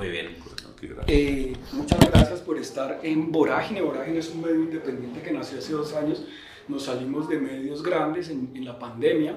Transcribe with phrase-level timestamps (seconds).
[0.00, 0.34] Muy bien.
[1.08, 3.82] Eh, muchas gracias por estar en Vorágine.
[3.82, 6.24] Vorágine es un medio independiente que nació hace dos años.
[6.68, 9.36] Nos salimos de medios grandes en, en la pandemia.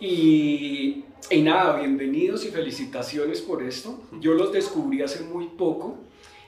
[0.00, 4.02] Y, y, nada, bienvenidos y felicitaciones por esto.
[4.18, 5.98] Yo los descubrí hace muy poco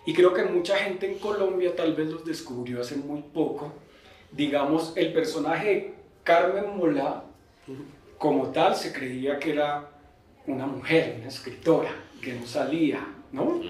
[0.05, 3.73] y creo que mucha gente en Colombia tal vez los descubrió hace muy poco.
[4.33, 5.95] Digamos, el personaje
[6.25, 7.23] Carmen Mola,
[8.19, 9.91] como tal, se creía que era
[10.45, 13.61] una mujer, una escritora, que no salía, ¿no?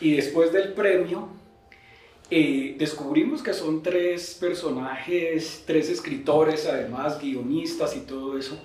[0.00, 1.28] Y después del premio,
[2.30, 8.56] eh, descubrimos que son tres personajes, tres escritores, además guionistas y todo eso.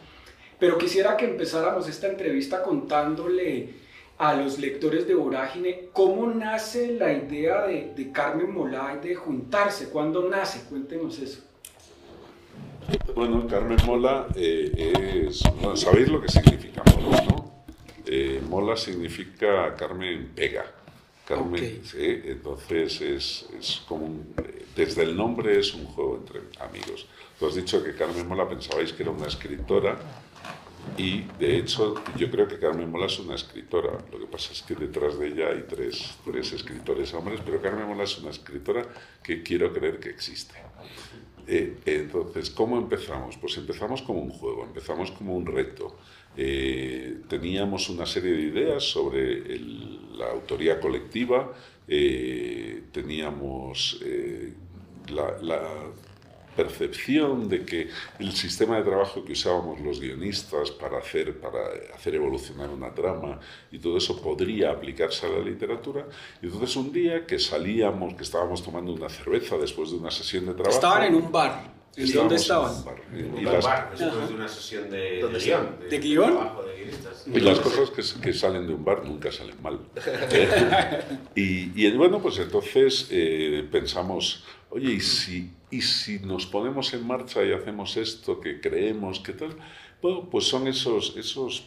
[0.60, 3.70] Pero quisiera que empezáramos esta entrevista contándole
[4.18, 9.90] a los lectores de Vorágine cómo nace la idea de, de Carmen Mola de juntarse,
[9.90, 11.42] cuándo nace, cuéntenos eso.
[13.16, 17.35] Bueno, Carmen Mola eh, es, bueno, sabéis lo que significa Mola, ¿no?
[18.06, 20.66] Eh, Mola significa Carmen pega.
[21.26, 22.22] Carmen, okay.
[22.26, 24.36] entonces es, es como un,
[24.76, 27.08] desde el nombre es un juego entre amigos.
[27.40, 29.98] Tú has dicho que Carmen Mola pensabais que era una escritora
[30.98, 33.98] y de hecho yo creo que Carmen Mola es una escritora.
[34.12, 37.88] Lo que pasa es que detrás de ella hay tres, tres escritores hombres, pero Carmen
[37.88, 38.86] Mola es una escritora
[39.24, 40.54] que quiero creer que existe.
[41.48, 43.38] Eh, entonces, ¿cómo empezamos?
[43.38, 45.96] Pues empezamos como un juego, empezamos como un reto.
[46.38, 49.58] Eh, teníamos una serie de ideas sobre
[50.18, 51.54] la autoría colectiva,
[51.88, 54.02] eh, teníamos
[55.10, 55.62] la,
[56.56, 57.90] percepción de que
[58.20, 61.60] el sistema de trabajo que usábamos los guionistas para hacer, para
[61.94, 63.40] hacer evolucionar una trama
[63.72, 66.08] y todo eso podría aplicarse a la literatura.
[66.42, 70.46] Y entonces un día que salíamos, que estábamos tomando una cerveza después de una sesión
[70.46, 70.76] de trabajo...
[70.76, 71.75] Estaban en un bar.
[71.98, 72.72] ¿Y dónde estaban?
[72.72, 75.80] En un bar, en un bar después de una sesión de, de guion.
[75.80, 76.50] ¿De, de guion?
[77.34, 79.80] Y las cosas que, que, salen de un bar nunca salen mal.
[81.36, 87.08] y, y, bueno, pues entonces eh, pensamos, oye, ¿y si, ¿y si nos ponemos en
[87.08, 89.56] marcha y hacemos esto que creemos que tal?
[90.02, 91.64] Bueno, pues son esos, esos,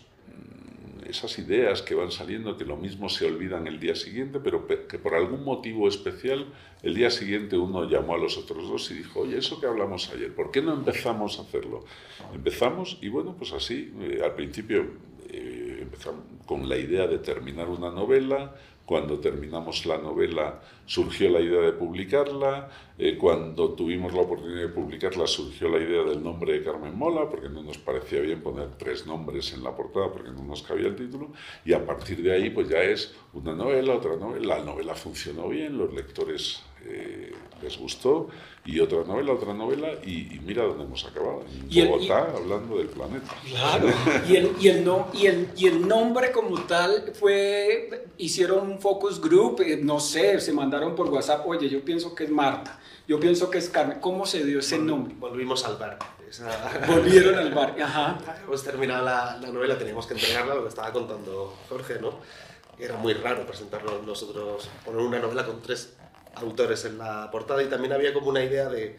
[1.09, 4.99] esas ideas que van saliendo que lo mismo se olvidan el día siguiente, pero que
[4.99, 6.47] por algún motivo especial
[6.83, 10.11] el día siguiente uno llamó a los otros dos y dijo, oye, eso que hablamos
[10.11, 11.85] ayer, ¿por qué no empezamos a hacerlo?
[12.35, 14.87] Empezamos y bueno, pues así, eh, al principio
[15.29, 18.55] eh, empezamos con la idea de terminar una novela,
[18.89, 24.69] cuando terminamos la novela surgió la idea de publicarla, eh, cuando tuvimos la oportunidad de
[24.69, 28.79] publicarla surgió la idea del nombre de Carmen Mola, porque no nos parecía bien poner
[28.79, 31.33] tres nombres en la portada, porque no nos cabía el título,
[31.67, 35.51] y a partir de ahí pues ya es una novela, otra novela, la novela funcionó
[35.51, 38.29] bien, los lectores eh, les gustó,
[38.65, 42.37] y otra novela, otra novela, y, y mira dónde hemos acabado, en y Bogotá, el,
[42.37, 43.35] hablando del planeta.
[43.47, 43.89] Claro,
[44.29, 48.79] y el, y, el no, y, el, y el nombre como tal fue, hicieron un
[48.79, 52.79] focus group, eh, no sé, se mandaron por WhatsApp, oye, yo pienso que es Marta,
[53.07, 55.15] yo pienso que es Carmen, ¿cómo se dio ese Vol nombre?
[55.19, 55.99] Volvimos al bar.
[56.29, 56.85] Esa...
[56.87, 58.19] Volvieron al bar, ajá.
[58.45, 62.19] Hemos terminado la, la novela, teníamos que entregarla, lo que estaba contando Jorge, ¿no?
[62.79, 65.97] Era muy raro presentarnos nosotros, poner una novela con tres
[66.43, 68.99] autores en la portada y también había como una idea de,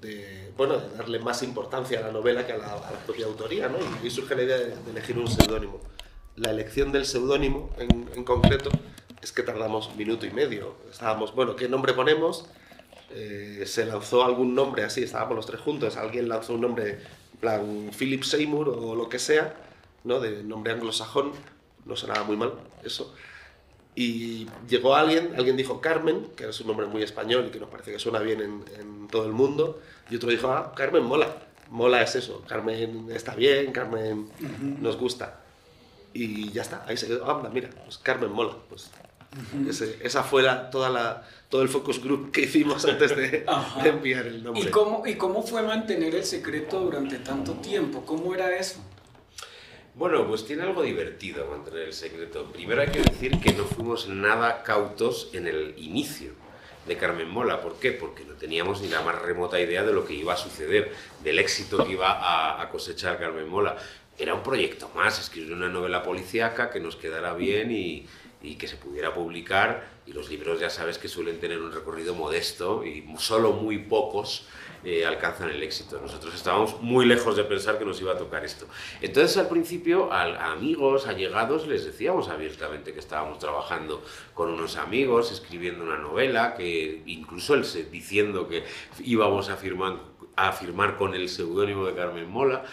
[0.00, 3.26] de, bueno, de darle más importancia a la novela que a la, a la propia
[3.26, 3.78] autoría, ¿no?
[4.02, 5.80] Y, surge la idea de, de elegir un seudónimo.
[6.36, 8.70] La elección del seudónimo en, en, concreto
[9.22, 10.76] es que tardamos minuto y medio.
[10.90, 12.46] Estábamos, bueno, ¿qué nombre ponemos?
[13.10, 16.98] Eh, se lanzó algún nombre así, estábamos los tres juntos, alguien lanzó un nombre
[17.34, 19.54] en plan Philip Seymour o lo que sea,
[20.02, 20.18] ¿no?
[20.18, 21.32] De nombre anglosajón,
[21.84, 23.14] no sonaba muy mal eso
[23.96, 27.68] y llegó alguien, alguien dijo Carmen, que es un nombre muy español y que nos
[27.68, 31.28] parece que suena bien en, en, todo el mundo, y otro dijo, ah, Carmen mola,
[31.70, 34.78] mola es eso, Carmen está bien, Carmen uh -huh.
[34.80, 35.40] nos gusta.
[36.12, 38.90] Y ya está, ahí se quedó, anda, mira, pues Carmen mola, pues
[39.36, 39.70] uh -huh.
[39.70, 43.46] ese, esa fue la, toda la, todo el focus group que hicimos antes de,
[43.82, 44.64] de enviar el nombre.
[44.64, 48.04] ¿Y cómo, ¿Y cómo fue mantener el secreto durante tanto tiempo?
[48.04, 48.80] ¿Cómo era eso?
[49.96, 52.50] Bueno, pues tiene algo divertido mantener el secreto.
[52.50, 56.32] Primero hay que decir que no fuimos nada cautos en el inicio
[56.84, 57.60] de Carmen Mola.
[57.60, 57.92] ¿Por qué?
[57.92, 60.92] Porque no teníamos ni la más remota idea de lo que iba a suceder,
[61.22, 63.76] del éxito que iba a, cosechar Carmen Mola.
[64.18, 68.08] Era un proyecto más, escribir una novela policíaca que nos quedara bien y,
[68.42, 69.86] y que se pudiera publicar.
[70.06, 74.48] Y los libros ya sabes que suelen tener un recorrido modesto y solo muy pocos
[74.84, 76.00] eh, alcanzan el éxito.
[76.00, 78.66] Nosotros estábamos muy lejos de pensar que nos iba a tocar esto.
[79.00, 84.02] Entonces al principio a, amigos, allegados, les decíamos abiertamente que estábamos trabajando
[84.34, 88.64] con unos amigos, escribiendo una novela, que incluso él diciendo que
[89.02, 89.98] íbamos a firmar,
[90.36, 92.64] a firmar con el seudónimo de Carmen Mola.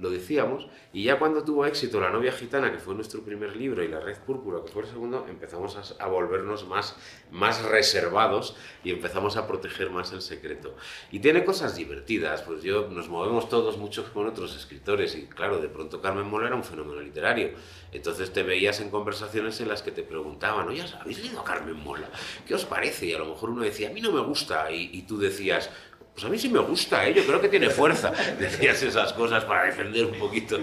[0.00, 3.84] Lo decíamos, y ya cuando tuvo éxito La novia gitana, que fue nuestro primer libro,
[3.84, 6.96] y La red púrpura, que fue el segundo, empezamos a, volvernos más,
[7.30, 10.74] más reservados y empezamos a proteger más el secreto.
[11.10, 15.58] Y tiene cosas divertidas, pues yo nos movemos todos muchos con otros escritores, y claro,
[15.58, 17.50] de pronto Carmen Mola era un fenómeno literario.
[17.92, 21.76] Entonces te veías en conversaciones en las que te preguntaban, oye, ¿habéis leído a Carmen
[21.76, 22.08] Mola?
[22.46, 23.06] ¿Qué os parece?
[23.06, 25.70] Y a lo mejor uno decía, a mí no me gusta, y tú decías,
[26.12, 27.14] pues a mí sí me gusta, ¿eh?
[27.14, 28.12] yo creo que tiene fuerza.
[28.38, 30.58] Decías esas cosas para defender un poquito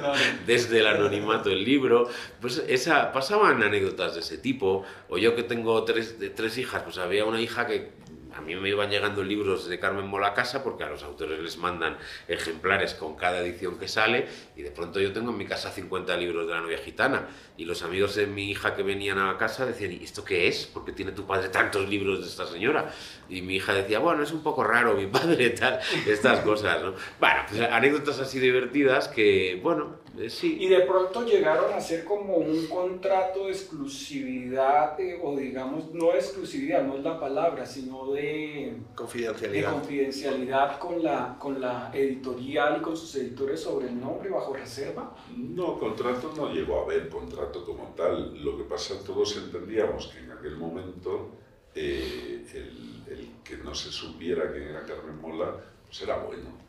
[0.46, 2.10] desde el anonimato el libro.
[2.40, 4.84] Pues esa, pasaban anécdotas de ese tipo.
[5.10, 7.92] O yo que tengo tres, tres hijas, pues había una hija que
[8.38, 11.40] a mí me iban llegando libros de Carmen Mola a casa porque a los autores
[11.40, 11.98] les mandan
[12.28, 16.16] ejemplares con cada edición que sale y de pronto yo tengo en mi casa 50
[16.18, 19.66] libros de la novia gitana y los amigos de mi hija que venían a casa
[19.66, 20.68] decían, ¿y esto qué es?
[20.68, 22.94] ¿Por qué tiene tu padre tantos libros de esta señora?
[23.28, 26.94] Y mi hija decía, bueno, es un poco raro mi padre tal, estas cosas, ¿no?
[27.20, 29.98] Bueno, pues anécdotas así divertidas que, bueno,
[30.30, 30.58] sí.
[30.60, 36.14] Y de pronto llegaron a ser como un contrato de exclusividad, eh, o digamos, no
[36.14, 42.78] exclusividad, no es la palabra, sino de confidencialidad, de confidencialidad con, la, con la editorial
[42.80, 45.16] y con sus editores sobre el nombre bajo reserva.
[45.36, 48.44] No, contrato no llegó a haber contrato como tal.
[48.44, 51.30] Lo que pasa, todos entendíamos que en aquel momento
[51.76, 55.56] eh, el, el, que no se supiera quién era Carmen Mola,
[55.86, 56.67] pues era bueno.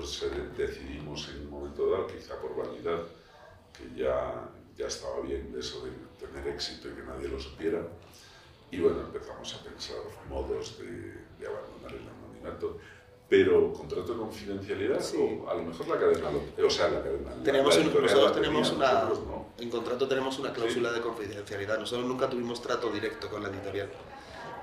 [0.00, 3.02] Eh, bueno, después decidimos en un momento dado, quizá por vanidad,
[3.72, 7.82] que ya, ya estaba bien eso de tener éxito y que nadie lo supiera.
[8.70, 9.96] Y bueno, empezamos a pensar
[10.28, 12.78] modos de, de abandonar el anonimato
[13.30, 15.16] pero contrato de confidencialidad sí.
[15.16, 16.30] o a lo mejor la cadena
[16.66, 19.46] o sea la cadena tenemos la, un, nosotros tenemos una nosotros no.
[19.56, 20.94] en contrato tenemos una cláusula sí.
[20.96, 23.88] de confidencialidad nosotros nunca tuvimos trato directo con la editorial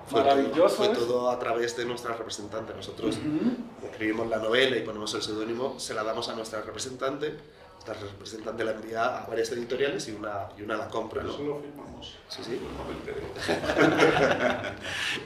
[0.07, 0.57] fue Maravilloso.
[0.57, 2.74] Todo, fue todo a través de nuestra representante.
[2.74, 3.89] Nosotros uh -huh.
[3.92, 7.36] escribimos la novela y ponemos el seudónimo, se la damos a nuestra representante.
[7.74, 11.24] Nuestra representante la envía a varias editoriales y una, y una la compra.
[11.24, 11.30] ¿no?
[11.30, 12.18] Eso lo firmamos.
[12.30, 12.59] Sí, sí.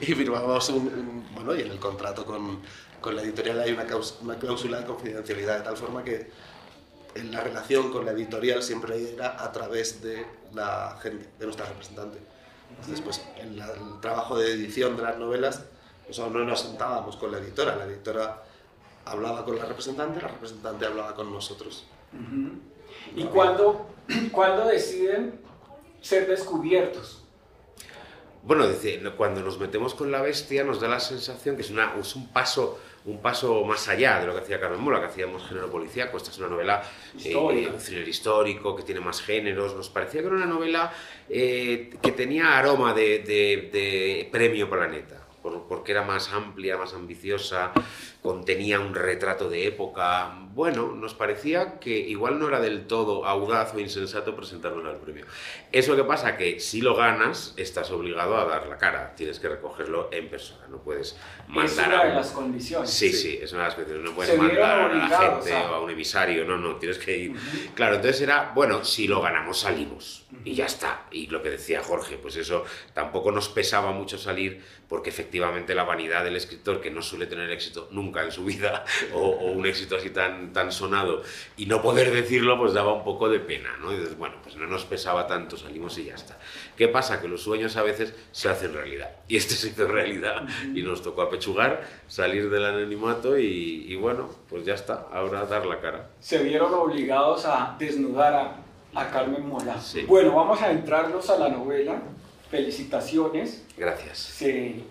[0.00, 2.60] Y firmamos un, un, Bueno, y en el contrato con,
[3.00, 3.84] con la editorial hay una,
[4.20, 6.30] una cláusula de confidencialidad, de tal forma que
[7.14, 10.24] en la relación con la editorial siempre era a través de
[10.54, 12.18] la gente, de nuestra representante.
[12.86, 15.64] Después, en la, el trabajo de edición de las novelas,
[16.08, 18.42] nosotros no nos sentábamos con la editora, la editora
[19.04, 21.86] hablaba con la representante, la representante hablaba con nosotros.
[22.12, 22.58] Uh -huh.
[23.16, 23.86] ¿Y cuándo,
[24.32, 25.40] cuándo deciden
[26.00, 27.22] ser descubiertos?
[28.44, 28.64] Bueno,
[29.16, 32.28] cuando nos metemos con la bestia nos da la sensación que es, una, es un
[32.28, 36.16] paso un paso más allá de lo que hacía Carmen Mola, que hacíamos género policíaco.
[36.16, 36.82] Esta es una novela,
[37.24, 39.74] eh, un thriller histórico, que tiene más géneros.
[39.74, 40.92] Nos parecía que era una novela
[41.28, 46.94] eh, que tenía aroma de, de, de premio Planeta, por, porque era más amplia, más
[46.94, 47.72] ambiciosa,
[48.22, 50.38] contenía un retrato de época.
[50.54, 55.24] Bueno, nos parecía que igual no era del todo audaz o insensato presentarnos al premio.
[55.72, 59.48] Eso que pasa que si lo ganas, estás obligado a dar la cara, tienes que
[59.48, 62.08] recogerlo en persona, no puedes mandar es una a un...
[62.08, 62.90] de las condiciones.
[62.90, 65.42] Sí, sí, sí, es una de las condiciones, no puedes mandar a la gente o,
[65.42, 65.70] sea...
[65.72, 67.30] o, a un emisario, no, no, tienes que ir.
[67.30, 67.74] Uh -huh.
[67.74, 70.40] Claro, entonces era, bueno, si lo ganamos salimos uh -huh.
[70.44, 71.06] y ya está.
[71.10, 75.84] Y lo que decía Jorge, pues eso tampoco nos pesaba mucho salir porque efectivamente la
[75.84, 79.64] vanidad del escritor, que no suele tener éxito nunca en su vida, o, o un
[79.66, 81.22] éxito así tan, tan sonado,
[81.56, 83.92] y no poder decirlo, pues daba un poco de pena, ¿no?
[83.92, 86.38] Y dices, bueno, pues no nos pesaba tanto, salimos y ya está.
[86.76, 87.20] ¿Qué pasa?
[87.20, 90.42] Que los sueños a veces se hacen realidad, y este se hizo realidad,
[90.74, 95.64] y nos tocó apechugar, salir del anonimato, y, y bueno, pues ya está, ahora dar
[95.64, 96.10] la cara.
[96.20, 98.56] Se vieron obligados a desnudar a,
[98.94, 99.80] a Carmen Mola.
[99.80, 100.02] Sí.
[100.02, 102.02] Bueno, vamos a entrarnos a la novela.
[102.50, 103.64] Felicitaciones.
[103.78, 104.18] Gracias.
[104.18, 104.82] Se,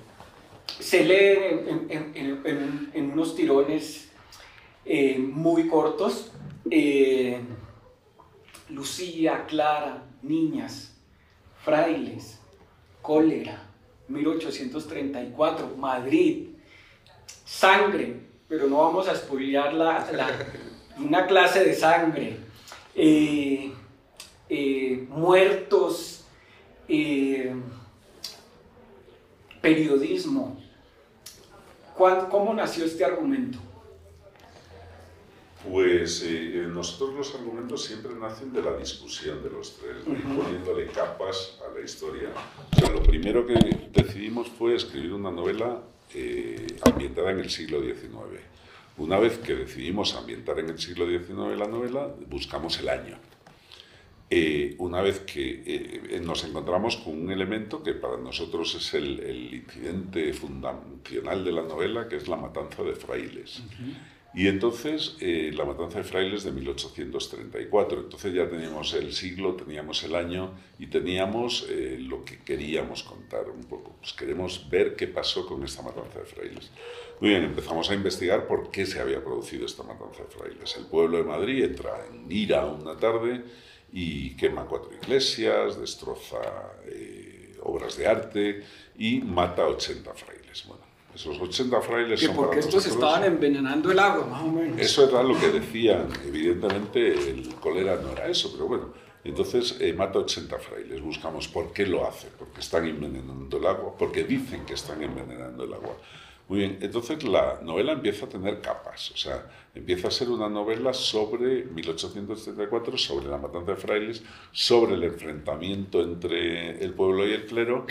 [0.80, 4.12] se leen en, en, en, en, en unos tirones
[4.86, 6.32] eh, muy cortos.
[6.70, 7.40] Eh,
[8.70, 10.96] Lucía, Clara, niñas,
[11.64, 12.40] frailes,
[13.02, 13.70] cólera,
[14.08, 16.48] 1834, Madrid,
[17.46, 20.30] sangre, pero no vamos a spoilear la, la,
[20.98, 22.38] una clase de sangre,
[22.96, 23.72] eh,
[25.10, 26.26] muertos,
[29.62, 30.61] periodismo,
[32.02, 33.60] ¿Cómo nació este argumento?
[35.70, 41.60] Pues eh, nosotros los argumentos siempre nacen de la discusión de los tres, poniéndole capas
[41.64, 42.30] a la historia.
[42.76, 43.54] O sea, lo primero que
[43.94, 45.84] decidimos fue escribir una novela
[46.16, 48.42] eh, ambientada en el siglo XIX.
[48.98, 53.16] Una vez que decidimos ambientar en el siglo XIX la novela, buscamos el año.
[54.34, 59.20] Eh, una vez que eh, nos encontramos con un elemento que para nosotros es el,
[59.20, 63.60] el, incidente fundacional de la novela, que es la matanza de frailes.
[63.60, 63.96] Uh -huh.
[64.34, 68.00] Y entonces eh, la matanza de frailes de 1834.
[68.00, 73.50] Entonces ya teníamos el siglo, teníamos el año y teníamos eh, lo que queríamos contar
[73.50, 73.96] un poco.
[74.00, 76.72] Pues queremos ver qué pasó con esta matanza de frailes.
[77.20, 80.78] Muy bien, empezamos a investigar por qué se había producido esta matanza de frailes.
[80.78, 83.44] El pueblo de Madrid entra en ira una tarde
[83.92, 86.40] y quema cuatro iglesias, destroza
[86.86, 88.64] eh, obras de arte
[88.98, 90.66] y mata a 80 frailes.
[90.68, 90.84] Bueno,
[91.14, 94.80] esos 80 frailes que son porque estos estaban envenenando el agua, más o menos.
[94.80, 96.08] Eso era lo que decían.
[96.26, 98.94] Evidentemente el cólera no era eso, pero bueno.
[99.24, 101.02] Entonces eh, mata 80 frailes.
[101.02, 102.28] Buscamos por qué lo hace.
[102.40, 103.94] Porque están envenenando el agua.
[103.98, 105.98] Porque dicen que están envenenando el agua.
[106.52, 110.50] Muy bien, entonces la novela empieza a tener capas, o sea, empieza a ser una
[110.50, 117.32] novela sobre 1834, sobre la matanza de frailes, sobre el enfrentamiento entre el pueblo y
[117.32, 117.86] el clero.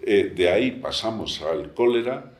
[0.00, 2.32] Eh, de ahí pasamos al cólera,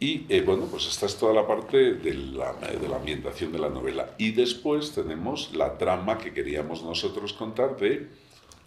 [0.00, 3.60] y eh, bueno, pues esta es toda la parte de la, de la ambientación de
[3.60, 4.16] la novela.
[4.18, 8.08] Y después tenemos la trama que queríamos nosotros contar de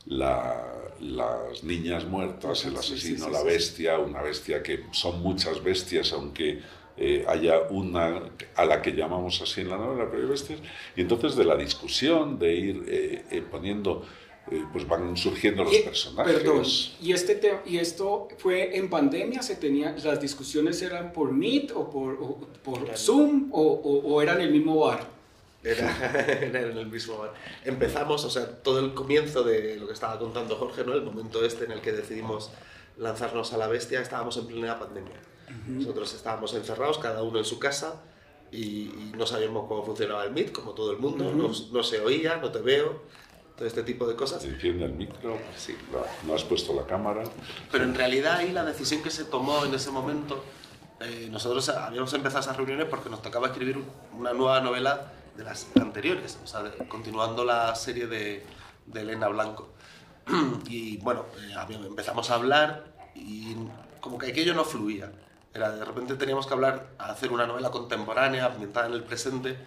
[0.05, 0.71] la-
[1.01, 5.63] las niñas muertas, el Sí, sí, asesino, sí, la bestia, una bestia que son muchas
[5.63, 6.61] bestias, aunque
[6.97, 8.21] eh, haya una
[8.55, 10.59] a la que llamamos así en la novela, pero hay bestias.
[10.95, 14.05] Y entonces de la discusión, de ir eh, eh, poniendo,
[14.49, 16.33] eh, pues van surgiendo los Y- personajes.
[16.35, 16.63] Perdón,
[17.01, 19.41] ¿y, este te- ¿y esto fue en pandemia?
[19.41, 24.13] ¿Se tenía, ¿Las discusiones eran por Meet o por, o por Eran- Zoom o, o-
[24.13, 25.14] o era en el mismo bar?
[25.65, 27.33] Era, era en el mismo bar.
[27.65, 30.93] Empezamos, o sea, todo el comienzo de lo que estaba contando Jorge, ¿no?
[30.93, 32.51] El momento este en el que decidimos
[32.97, 35.19] lanzarnos a la bestia, estábamos en plena pandemia.
[35.67, 38.01] Nosotros estábamos encerrados, cada uno en su casa,
[38.51, 38.57] y,
[38.89, 42.37] y no sabíamos cómo funcionaba el Meet, como todo el mundo, no, no se oía,
[42.37, 43.01] no te veo,
[43.57, 44.43] todo este tipo de cosas.
[44.45, 45.75] Enciende el micro, Sí.
[46.25, 47.23] no has puesto la cámara.
[47.71, 50.43] Pero en realidad ahí la decisión que se tomó en ese momento,
[51.01, 53.77] eh, nosotros habíamos empezado esas reuniones porque nos tocaba escribir
[54.17, 58.45] una nueva novela de las anteriores, o sea, continuando la serie de,
[58.93, 59.73] Elena Blanco.
[60.67, 61.53] Y bueno, eh,
[61.85, 63.55] empezamos a hablar y
[63.99, 65.11] como que aquello no fluía.
[65.53, 69.57] Era, de repente teníamos que hablar, hacer una novela contemporánea, ambientada en el presente.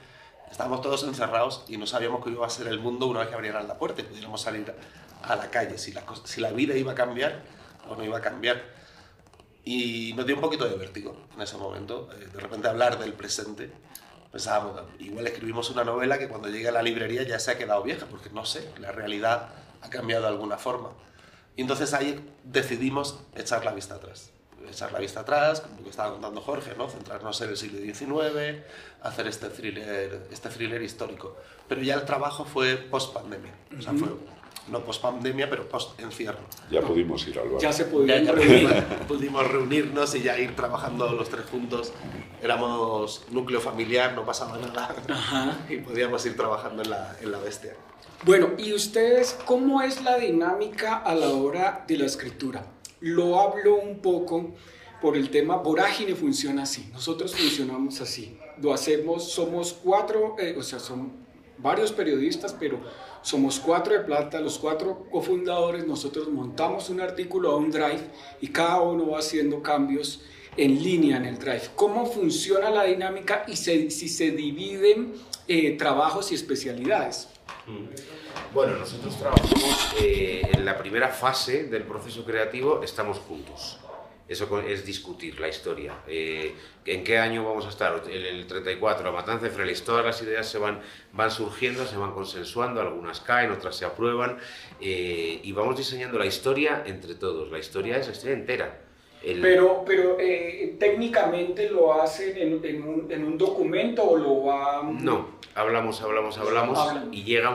[0.50, 3.34] Estábamos todos encerrados y no sabíamos cómo iba a ser el mundo una vez que
[3.34, 4.74] abrieran la puerta y pudiéramos salir
[5.22, 7.42] a la calle, si la, si la vida iba a cambiar
[7.88, 8.62] o no iba a cambiar.
[9.64, 13.12] Y nos dio un poquito de vértigo en ese momento, eh, de repente hablar del
[13.12, 13.70] presente.
[14.30, 17.82] Pensábamos, igual escribimos una novela que cuando llegue a la librería ya se ha quedado
[17.82, 19.48] vieja, porque no sé, la realidad
[19.80, 20.90] ha cambiado de alguna forma.
[21.56, 24.30] Y entonces ahí decidimos echar la vista atrás.
[24.68, 26.88] Echar la vista atrás, como que estaba contando Jorge, ¿no?
[26.88, 28.62] centrarnos en el siglo XIX,
[29.02, 31.36] hacer este thriller, este thriller histórico.
[31.66, 33.54] Pero ya el trabajo fue post-pandemia.
[33.78, 34.08] O sea, fue
[34.70, 36.38] no post-pandemia, pero post-encierro.
[36.70, 37.60] Ya pudimos ir al bar.
[37.60, 38.68] Ya se Ya, podían ya reunir.
[38.68, 41.92] pudimos, pudimos reunirnos y ya ir trabajando los tres juntos.
[42.42, 44.94] Éramos núcleo familiar, no pasaba nada.
[45.08, 45.56] Ajá.
[45.68, 47.74] Y podíamos ir trabajando en la, en la bestia.
[48.24, 52.66] Bueno, ¿y ustedes cómo es la dinámica a la hora de la escritura?
[53.00, 54.54] Lo hablo un poco
[55.00, 56.90] por el tema vorágine funciona así.
[56.92, 58.36] Nosotros funcionamos así.
[58.60, 61.12] Lo hacemos, somos cuatro, eh, o sea, son
[61.58, 62.80] varios periodistas, pero
[63.22, 68.00] somos cuatro de plata, los cuatro cofundadores, nosotros montamos un artículo a un drive
[68.40, 70.22] y cada uno va haciendo cambios
[70.56, 71.62] en línea en el drive.
[71.76, 75.14] ¿Cómo funciona la dinámica y se- si se dividen
[75.46, 77.28] eh, trabajos y especialidades?
[78.54, 83.78] Bueno, nosotros trabajamos eh, en la primera fase del proceso creativo, estamos juntos.
[84.28, 86.00] Eso es discutir la historia.
[86.06, 86.54] Eh,
[86.84, 88.02] ¿En qué año vamos a estar?
[88.06, 89.82] En el 34, la matanza de Frailes.
[89.84, 90.80] Todas las ideas se van,
[91.14, 94.38] van surgiendo, se van consensuando, algunas caen, otras se aprueban
[94.80, 97.50] eh, y vamos diseñando la historia entre todos.
[97.50, 98.87] La historia es la historia entera.
[99.22, 104.42] El- Pero, pero eh, técnicamente lo hacen en, en un, en un documento o lo
[104.44, 105.04] van...
[105.04, 107.08] No, hablamos, hablamos, hablamos Hablan.
[107.12, 107.50] y llega,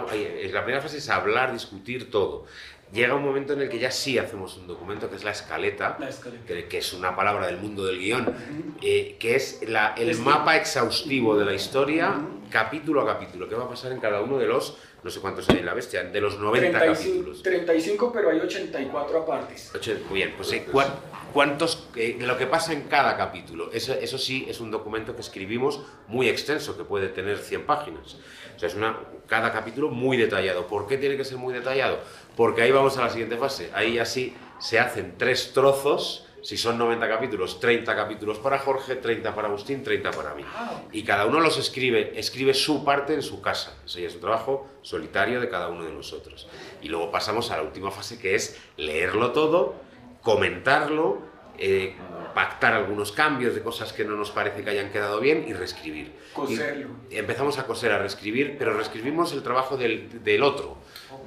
[0.51, 2.45] la primera fase es hablar, discutir todo.
[2.91, 5.97] Llega un momento en el que ya sí hacemos un documento que es la escaleta,
[5.99, 6.45] La escaleta.
[6.45, 8.35] que, que es una palabra del mundo del guion,
[8.83, 12.13] eh, que es la- el Es- mapa exhaustivo de la historia,
[12.51, 15.49] capítulo a capítulo, qué va a pasar en cada uno de los, no sé cuántos
[15.49, 17.41] hay en la bestia, de los 90 35, capítulos.
[17.41, 19.71] 35, pero hay 84 apartes.
[19.73, 20.93] Ocho- Muy bien, pues eh, ¿cuán-
[21.33, 23.71] ¿cuántos, eh, lo que pasa en cada capítulo?
[23.73, 28.17] Eso, eso sí es un documento que escribimos muy extenso, que puede tener 100 páginas.
[28.55, 30.67] O sea, es una, cada capítulo muy detallado.
[30.67, 31.99] ¿Por qué tiene que ser muy detallado?
[32.37, 33.69] Porque ahí vamos a la siguiente fase.
[33.73, 36.27] Ahí así se hacen tres trozos.
[36.41, 40.43] Si son 90 capítulos, 30 capítulos para Jorge, 30 para Agustín, 30 para mí.
[40.91, 43.77] Y cada uno los escribe, escribe su parte en su casa.
[43.85, 46.49] Eso ya es un trabajo solitario de cada uno de nosotros.
[46.81, 49.75] Y luego pasamos a la última fase que es leerlo todo,
[50.23, 51.21] comentarlo
[51.57, 51.95] eh,
[52.33, 56.11] pactar algunos cambios de cosas que no nos parece que hayan quedado bien y reescribir.
[56.33, 56.89] Coserlo.
[57.11, 60.77] Y empezamos a coser, a reescribir, pero reescribimos el trabajo del, del otro,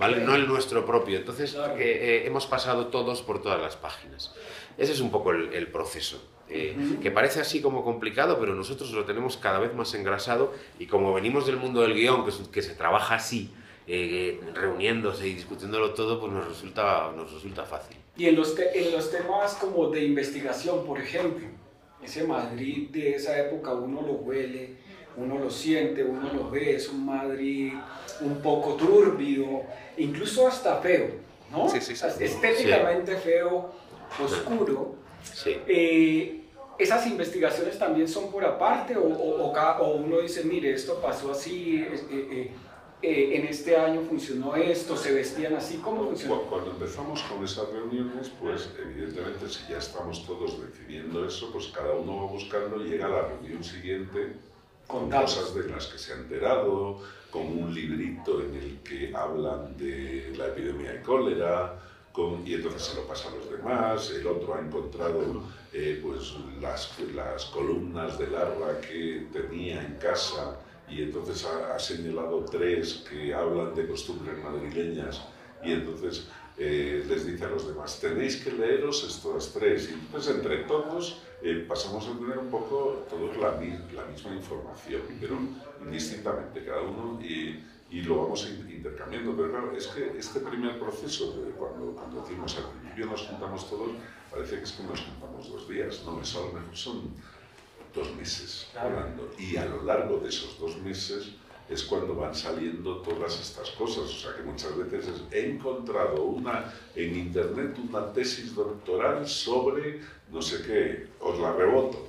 [0.00, 0.18] ¿vale?
[0.24, 1.16] No el nuestro propio.
[1.16, 1.74] Entonces Claro.
[1.76, 4.34] eh, eh, hemos pasado todos por todas las páginas.
[4.76, 6.20] Ese es un poco el, el proceso.
[6.48, 10.86] eh, Que parece así como complicado, pero nosotros lo tenemos cada vez más engrasado y
[10.86, 13.54] como venimos del mundo del guion, que, que se trabaja así,
[13.86, 17.96] eh, reuniéndose y discutiéndolo todo, pues nos resulta, nos resulta fácil.
[18.16, 21.46] Y en los, te- en los temas como de investigación, por ejemplo,
[22.02, 24.70] ese Madrid de esa época uno lo huele,
[25.16, 27.72] uno lo siente, uno lo ve, es un Madrid
[28.20, 29.62] un poco turbio,
[29.96, 31.08] incluso hasta feo,
[31.50, 31.68] ¿no?
[31.68, 32.04] Sí, sí, sí.
[32.20, 33.70] Estéticamente feo,
[34.22, 34.96] oscuro.
[35.22, 35.56] Sí.
[35.66, 36.40] Eh,
[36.78, 41.30] ¿Esas investigaciones también son por aparte o, o- o o uno dice, mire, esto pasó
[41.32, 42.50] así, eh, eh,
[43.02, 46.42] eh, en este año funcionó esto, se vestían así, ¿cómo funcionó?
[46.42, 51.66] Cu- Cuando empezamos con esas reuniones, pues evidentemente si ya estamos todos decidiendo eso, pues
[51.68, 54.32] cada uno va buscando y llega a la reunión siguiente
[54.86, 57.00] con cosas de las que se ha enterado,
[57.30, 61.78] con un librito en el que hablan de la epidemia de cólera,
[62.12, 66.32] con- y entonces se lo pasa a los demás, el otro ha encontrado eh, pues
[66.62, 70.56] las, las columnas de larva que tenía en casa
[70.88, 75.20] y entonces ha, ha señalado tres que hablan de costumbres madrileñas
[75.64, 76.28] y entonces
[76.58, 79.90] eh, les dice a los demás, tenéis que leeros estas tres.
[79.90, 83.50] Y entonces entre todos eh, pasamos a tener un poco todos la,
[83.94, 85.38] la misma información, pero
[85.84, 89.36] indistintamente cada uno y, y lo vamos in- intercambiando.
[89.36, 93.68] Pero claro, es que este primer proceso, de cuando, cuando decimos al principio nos juntamos
[93.68, 93.90] todos,
[94.30, 97.02] parece que es que nos juntamos dos días, no, eso a lo mejor son
[97.96, 98.88] dos meses Claro.
[98.98, 99.30] hablando.
[99.38, 101.30] Y a lo largo de esos dos meses
[101.68, 104.04] es cuando van saliendo todas estas cosas.
[104.04, 110.00] O sea que muchas veces es, he encontrado una, en internet una tesis doctoral sobre
[110.30, 112.06] no sé qué, os la reboto.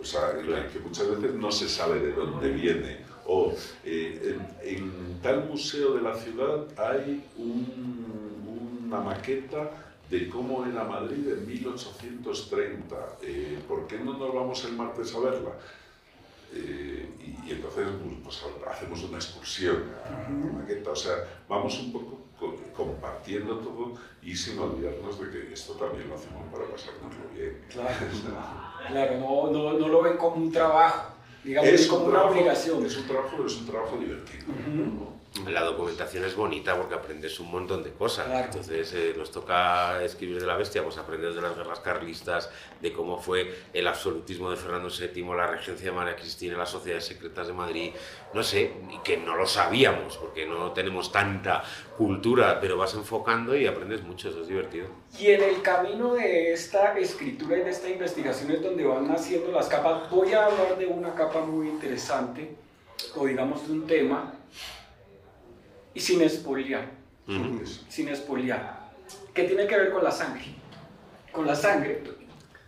[0.00, 2.98] O sea, que- que muchas veces no se sabe de dónde viene.
[3.30, 3.52] O
[3.84, 10.84] eh, en, en tal museo de la ciudad hay un- una maqueta de cómo era
[10.84, 12.96] Madrid en 1830.
[13.22, 15.50] Eh, ¿Por qué no nos vamos el martes a verla?
[16.54, 17.86] Eh, y, y entonces
[18.24, 21.12] pues, hacemos una excursión a la maqueta, o sea,
[21.46, 23.92] vamos un poco co- compartiendo todo
[24.22, 27.60] y sin olvidarnos de que esto también lo hacemos para pasárnoslo bien.
[27.68, 27.94] Claro,
[28.88, 31.12] claro no, no, no lo ven como un trabajo,
[31.44, 32.86] digamos, es como un una trabajo- obligación.
[32.86, 34.46] Es un trabajo, pero es un trabajo divertido.
[34.74, 35.17] ¿no?
[35.46, 38.26] La documentación es bonita porque aprendes un montón de cosas.
[38.26, 38.44] Claro.
[38.46, 42.92] Entonces eh, nos toca escribir de la bestia, pues aprendes de las guerras carlistas, de
[42.92, 47.46] cómo fue el absolutismo de Fernando VII, la regencia de María Cristina, las sociedades secretas
[47.46, 47.92] de Madrid,
[48.34, 51.62] no sé, y que no lo sabíamos porque no tenemos tanta
[51.96, 54.88] cultura, pero vas enfocando y aprendes mucho, eso es divertido.
[55.18, 59.50] Y en el camino de esta escritura y de esta investigación es donde van naciendo
[59.52, 60.10] las capas.
[60.10, 62.56] Voy a hablar de una capa muy interesante,
[63.14, 64.34] o digamos de un tema,
[65.98, 66.92] y sin espoliar,
[67.26, 67.60] Ujú.
[67.88, 68.88] sin espoliar,
[69.34, 70.44] que tiene que ver con la sangre.
[71.32, 72.04] Con la sangre.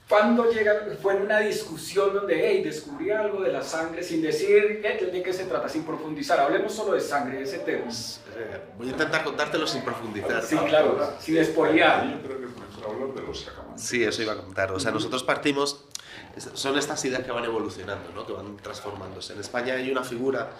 [0.08, 4.80] Cuando llega, fue en una discusión donde, hey, descubrí algo de la sangre, sin decir
[4.84, 6.40] eh, de qué se trata, sin profundizar.
[6.40, 7.84] Hablemos solo de sangre, de ese tema.
[7.88, 10.42] Eh, Voy a intentar contártelo sin profundizar.
[10.42, 12.10] Sí, claro, sin espoliar.
[12.10, 13.48] Yo creo que hablar de los.
[13.76, 14.72] Sí, eso iba a contar.
[14.72, 15.84] O sea, nosotros partimos,
[16.54, 18.26] son estas ideas que van evolucionando, ¿no?
[18.26, 19.34] que van transformándose.
[19.34, 20.50] En España hay una figura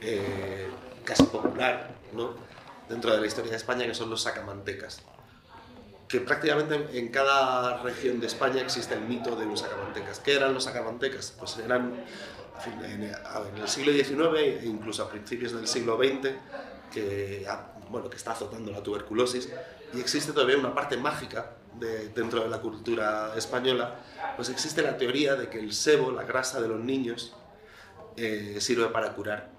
[0.00, 0.66] eh,
[1.08, 2.34] casi popular ¿no?
[2.88, 5.00] dentro de la historia de España que son los sacamantecas.
[6.06, 10.20] Que prácticamente en cada región de España existe el mito de un sacamantecas.
[10.20, 11.34] ¿Qué eran los sacamantecas?
[11.38, 12.04] Pues eran
[12.84, 13.02] en
[13.60, 16.30] el siglo XIX e incluso a principios del siglo XX
[16.92, 19.48] que, ah, bueno, que está azotando la tuberculosis
[19.94, 23.96] y existe todavía una parte mágica de- dentro de la cultura española,
[24.36, 27.34] pues existe la teoría de que el sebo, la grasa de los niños,
[28.16, 29.50] eh, sirve para curar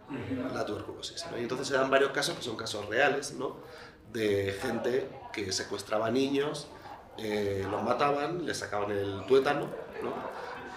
[0.53, 1.25] la tuberculosis.
[1.31, 1.37] ¿no?
[1.37, 3.57] Y entonces se dan varios casos que son casos reales, ¿no?
[4.11, 6.67] de gente que secuestraba niños,
[7.17, 9.67] eh, los mataban, les sacaban el tuétano
[10.01, 10.13] ¿no?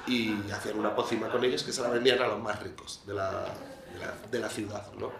[0.07, 3.15] y hacían una pócima con ellos que se la vendían a los más ricos de
[3.15, 4.93] la, de la, de la ciudad.
[4.99, 5.11] ¿no?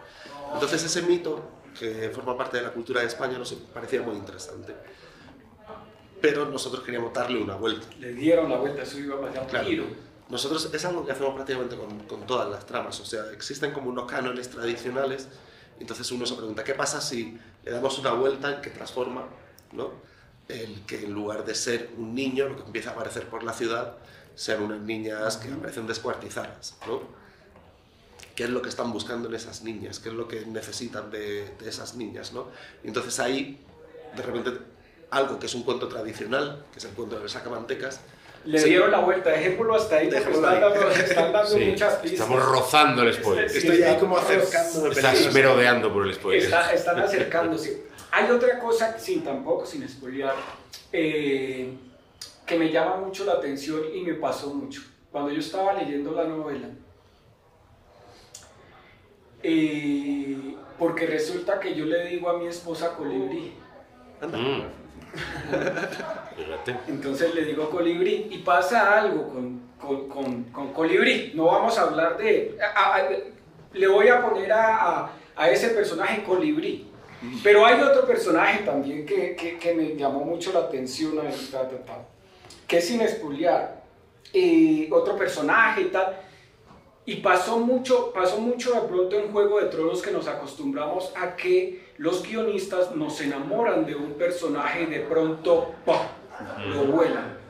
[0.53, 1.43] Entonces ese mito,
[1.79, 4.75] que forma parte de la cultura de España, nos parecía muy interesante.
[6.21, 7.87] Pero nosotros queríamos darle una vuelta.
[7.99, 9.67] Le dieron la vuelta, eso iba a pasar un Claro.
[9.67, 9.85] giro.
[10.33, 13.91] Nosotros es algo que hacemos prácticamente con, con todas las tramas, o sea, existen como
[13.91, 15.29] unos cánones tradicionales,
[15.79, 19.27] entonces uno se pregunta, ¿qué pasa si le damos una vuelta en que transforma,
[19.73, 19.91] ¿no?
[20.49, 23.53] El que en lugar de ser un niño, lo que empieza a aparecer por la
[23.53, 23.99] ciudad,
[24.35, 27.03] sean unas niñas que aparecen descuartizadas, ¿no?
[28.35, 29.99] ¿Qué es lo que están buscando en esas niñas?
[29.99, 32.47] ¿Qué es lo que necesitan de, de esas niñas, ¿no?
[32.83, 33.63] Y entonces ahí,
[34.17, 34.53] de repente,
[35.11, 38.01] algo que es un cuento tradicional, que es el cuento de los sacamantecas,
[38.45, 42.21] le dieron la vuelta, dejémoslo hasta ahí porque están dando, están dando Sí, muchas pistas.
[42.21, 43.49] Estamos rozando el spoiler.
[43.51, 44.89] Sí, Estoy ahí como acercándome.
[44.91, 46.43] Estás merodeando por el spoiler.
[46.45, 47.85] Está- están acercándose.
[48.11, 50.35] Hay otra cosa, sin tampoco, sin spoilear,
[50.93, 51.73] eh,
[52.45, 54.83] que me llama mucho la atención y me pasó mucho.
[55.11, 56.69] Cuando yo estaba leyendo la novela,
[59.43, 63.53] eh, porque resulta que yo le digo a mi esposa colibrí,
[64.23, 64.63] Mm.
[66.37, 66.77] Fíjate.
[66.89, 71.33] entonces le digo colibrí y pasa algo con, con, con- con colibrí.
[71.35, 72.57] No vamos a hablar de...
[72.75, 73.09] a- a-
[73.73, 76.89] le voy a poner a, a- ese personaje colibrí.
[77.45, 81.15] Pero hay otro personaje también que, que- que me llamó mucho la atención,
[82.67, 83.83] que es sin espoliar.
[84.33, 86.17] Y otro personaje y tal.
[87.05, 91.35] Y pasó mucho, pasó mucho de pronto en Juego de Tronos que nos acostumbramos a
[91.35, 95.97] que los guionistas nos enamoran de un personaje y de pronto ¡pum!
[96.71, 97.43] lo vuelan.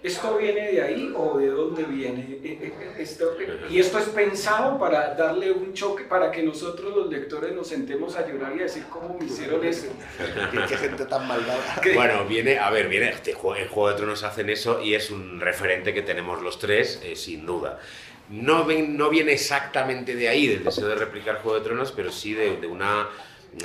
[0.00, 2.20] ¿Esto viene de ahí o de dónde viene?
[2.20, 3.36] Eh, eh, eh, Esto-
[3.68, 8.16] y esto es pensado para darle un choque, para que nosotros los lectores nos sentemos
[8.16, 9.88] a llorar y a decir cómo me hicieron eso.
[10.52, 11.80] Qué, qué gente tan malvada.
[11.82, 11.94] ¿Qué?
[11.94, 15.40] Bueno, viene, a ver, viene, este en Juego de Tronos hacen eso y es un
[15.40, 17.80] referente que tenemos los tres, eh, sin duda.
[18.30, 22.12] No, ven- no viene exactamente de ahí, del deseo de replicar Juego de Tronos, pero
[22.12, 23.08] sí de, de una,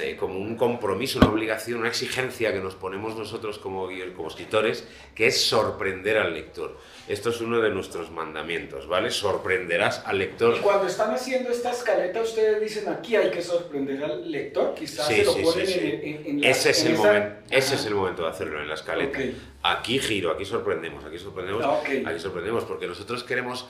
[0.02, 4.88] eh, como un compromiso, una obligación, una exigencia que nos ponemos nosotros como, como escritores,
[5.16, 6.78] que es sorprender al lector.
[7.10, 9.12] Esto es uno de nuestros mandamientos, ¿vale?
[9.12, 10.56] Sorprenderás al lector.
[10.56, 15.06] Y cuando están haciendo esta escaleta, ustedes dicen aquí hay que sorprender al lector, quizás
[15.08, 17.04] Sí, se lo sí, ponen sí, en, en- en la- ese es en el esa-
[17.04, 19.20] momento ese es el momento de hacerlo en la escaleta
[19.64, 23.66] aquí giro aquí sorprendemos aquí sorprendemos Ah, aquí sorprendemos porque nosotros queremos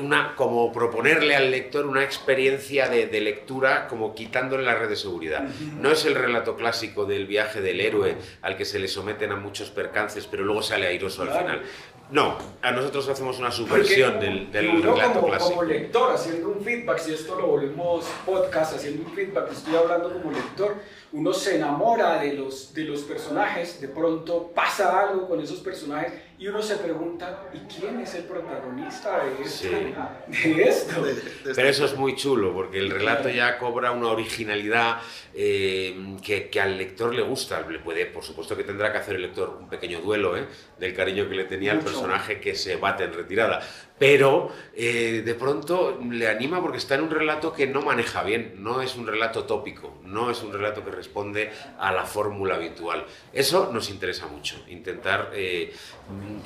[0.00, 4.96] una como proponerle al lector una experiencia de, de lectura como quitándole la red de
[4.96, 5.42] seguridad.
[5.80, 9.36] No es el relato clásico del viaje del héroe al que se le someten a
[9.36, 11.62] muchos percances pero luego sale airoso al final.
[12.10, 15.50] No a nosotros hacemos una Porque subversión del, del uno relato como, clásico.
[15.50, 20.12] como lector, haciendo un feedback, si esto lo volvemos podcast, haciendo un feedback, estoy hablando
[20.12, 20.74] como lector,
[21.12, 26.12] uno se enamora de los, de los personajes, de pronto pasa algo con esos personajes
[26.38, 29.68] y uno se pregunta, ¿y quién es el protagonista de esto?
[29.68, 30.48] Sí.
[30.54, 31.02] De esto?
[31.02, 34.98] De- de- Pero eso es muy chulo, porque el relato ya cobra una originalidad
[35.34, 37.60] eh, que, que al lector le gusta.
[37.68, 40.46] Le puede, por supuesto que tendrá que hacer el lector un pequeño duelo ¿eh?
[40.78, 43.60] del cariño que le tenía al personaje que se bate en retirada.
[43.96, 48.54] Pero eh, de pronto le anima porque está en un relato que no maneja bien,
[48.58, 53.06] no es un relato tópico, no es un relato que responde a la fórmula habitual.
[53.32, 55.72] Eso nos interesa mucho, intentar eh,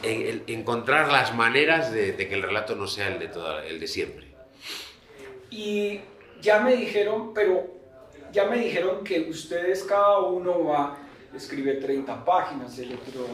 [0.03, 4.27] en- en- encontrar las maneras de, que el relato no sea el de, siempre.
[5.51, 6.01] Y
[6.43, 7.67] ya me dijeron, pero
[8.31, 10.99] ya me dijeron que ustedes cada uno va,
[11.35, 13.27] escribe 30 páginas, el otro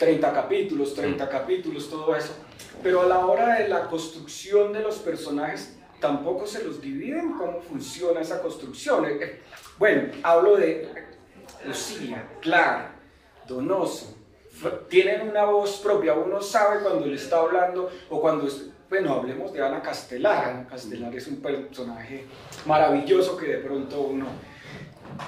[0.00, 2.32] 30 capítulos, 30 capítulos, todo eso.
[2.82, 7.60] Pero a la hora de la construcción de los personajes, tampoco se los dividen cómo
[7.60, 9.04] funciona esa construcción.
[9.04, 9.42] Eh, eh,
[9.78, 10.88] Bueno, hablo de
[11.66, 12.94] Lucía, Clara,
[13.46, 14.16] Donoso.
[14.88, 19.52] Tienen una voz propia, uno sabe cuando le está hablando o cuando es, bueno, hablemos
[19.52, 20.48] de Ana Castelar.
[20.48, 22.24] Ana Castelar es un personaje
[22.64, 24.26] maravilloso que de pronto uno,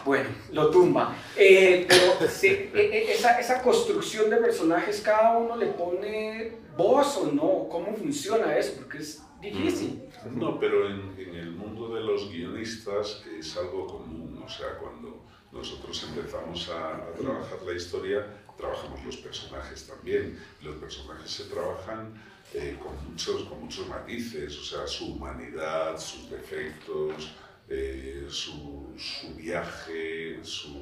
[0.04, 1.16] bueno, lo tumba.
[1.36, 7.26] Eh, pero eh, eh, esa, esa construcción de personajes, cada uno le pone voz o
[7.26, 10.02] no, cómo funciona eso, porque es difícil.
[10.34, 14.42] No, pero en, en el mundo de los guionistas es algo común.
[14.44, 18.26] O sea, cuando nosotros empezamos a, a trabajar la historia,
[18.56, 20.38] trabajamos los personajes también.
[20.62, 22.14] Los personajes se trabajan
[22.54, 27.32] eh, con, muchos, con muchos matices, o sea, su humanidad, sus defectos,
[27.74, 28.92] eh, su,
[29.36, 30.76] viaje, su,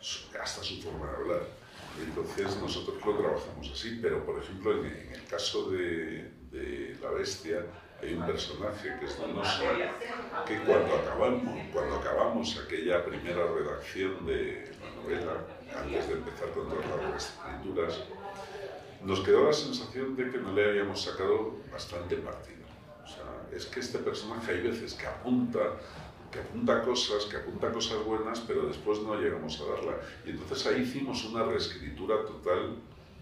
[0.00, 1.42] su- hasta su forma de hablar.
[2.02, 6.30] Entonces nosotros lo trabajamos así, pero por ejemplo en, el caso de,
[7.00, 7.64] La Bestia
[8.00, 9.62] hay un personaje que es Donoso,
[10.46, 15.46] que cuando acabamos, cuando acabamos aquella primera redacción de la novela,
[15.78, 18.00] antes de empezar con todas las escrituras,
[19.02, 22.61] nos quedó la sensación de que no le habíamos sacado bastante partido.
[23.54, 25.60] Es que este personaje hay veces que apunta,
[26.30, 30.00] que apunta cosas, que apunta cosas buenas, pero después no llegamos a darla.
[30.24, 32.76] Y entonces ahí hicimos una reescritura total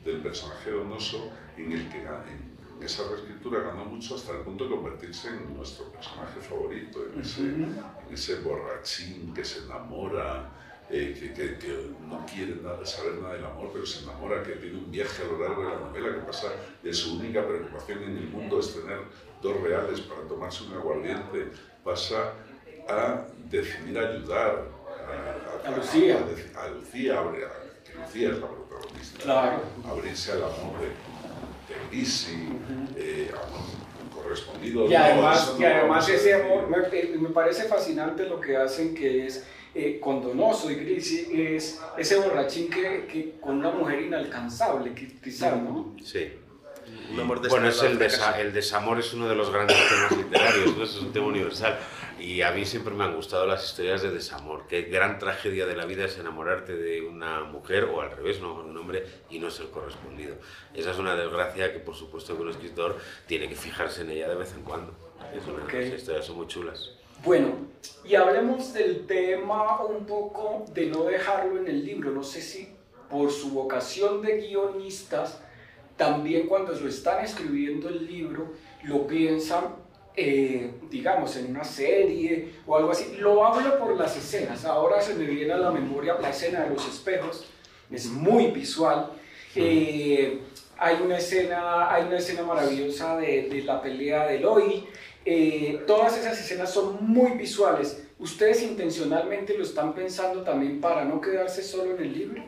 [0.05, 4.65] del personaje donoso en el que en en esa reescritura ganó mucho hasta el punto
[4.65, 10.51] de convertirse en nuestro personaje favorito, en ese, en ese borrachín que se enamora,
[10.91, 14.53] eh, que, que- que no quiere nada, saber nada del amor, pero se enamora, que
[14.53, 16.49] tiene un viaje a lo largo de la novela que pasa
[16.83, 18.99] de su única preocupación en el mundo es tener
[19.41, 21.51] dos reales para tomarse un aguardiente,
[21.85, 22.33] pasa
[22.89, 24.65] a decidir ayudar
[25.65, 26.19] a, A Lucía.
[26.57, 29.61] a- a Lucía, a- que que Lucía es la protagonista, Claro.
[29.89, 32.49] abrirse al amor de, de Grisi,
[32.97, 34.87] eh, amor correspondido.
[34.87, 38.41] Y no, además, eso y no además a ese amor, me, me parece fascinante lo
[38.41, 43.59] que hacen, que es eh, con Donoso y Grisi, es ese borrachín que, que con
[43.59, 45.95] una mujer inalcanzable, que quizá, ¿no?
[46.05, 46.33] Sí.
[47.13, 50.77] Un amor Bueno, es el, desa- el desamor es uno de los grandes temas literarios,
[50.77, 50.83] ¿no?
[50.85, 51.79] Eso es un tema universal.
[52.19, 54.67] Y a mí siempre me han gustado las historias de desamor.
[54.69, 58.55] Qué gran tragedia de la vida es enamorarte de una mujer, o al revés, no,
[58.57, 60.35] un hombre, y no ser correspondido.
[60.75, 64.29] Esa es una desgracia que, por supuesto, que un escritor tiene que fijarse en ella
[64.29, 64.93] de vez en cuando.
[65.35, 65.75] Es una, Ok.
[65.75, 66.93] Esas historias son muy chulas.
[67.23, 67.69] Bueno,
[68.03, 72.11] y hablemos del tema un poco de no dejarlo en el libro.
[72.13, 72.69] No sé si
[73.11, 75.39] por su vocación de guionistas,
[75.97, 78.55] también cuando lo están escribiendo el libro,
[78.85, 79.77] lo piensan,
[80.17, 83.17] eh, digamos, en una serie o algo así.
[83.19, 84.65] Lo hablo por las escenas.
[84.65, 87.45] Ahora se me viene a la memoria la escena de los espejos.
[87.91, 89.11] Es muy visual.
[89.55, 90.41] Eh,
[90.79, 94.87] hay, una escena, hay una escena maravillosa de, de la pelea de Eloy.
[95.25, 98.03] Eh, todas esas escenas son muy visuales.
[98.19, 102.45] ¿Ustedes intencionalmente lo están pensando también para no quedarse solo en el libro?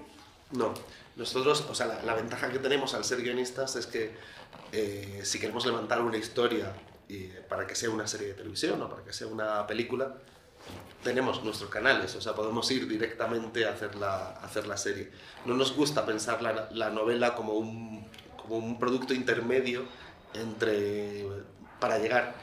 [0.52, 0.74] No,
[1.16, 4.10] nosotros, o sea, la, la ventaja que tenemos al ser guionistas es que
[4.72, 6.72] eh, si queremos levantar una historia
[7.08, 10.14] y, para que sea una serie de televisión o para que sea una película,
[11.02, 15.10] tenemos nuestros canales, o sea, podemos ir directamente a hacer la, a hacer la serie.
[15.44, 18.06] No nos gusta pensar la, la novela como un,
[18.36, 19.84] como un producto intermedio
[20.32, 21.26] entre,
[21.80, 22.34] para llegar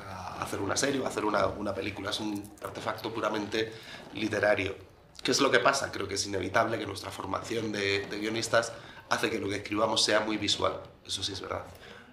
[0.00, 2.10] a hacer una serie o a hacer una, una película.
[2.10, 3.72] Es un artefacto puramente
[4.14, 4.74] literario.
[5.22, 5.90] ¿Qué es lo que pasa?
[5.90, 8.72] Creo que es inevitable que nuestra formación de, de guionistas
[9.08, 10.80] hace que lo que escribamos sea muy visual.
[11.06, 11.64] Eso sí es verdad.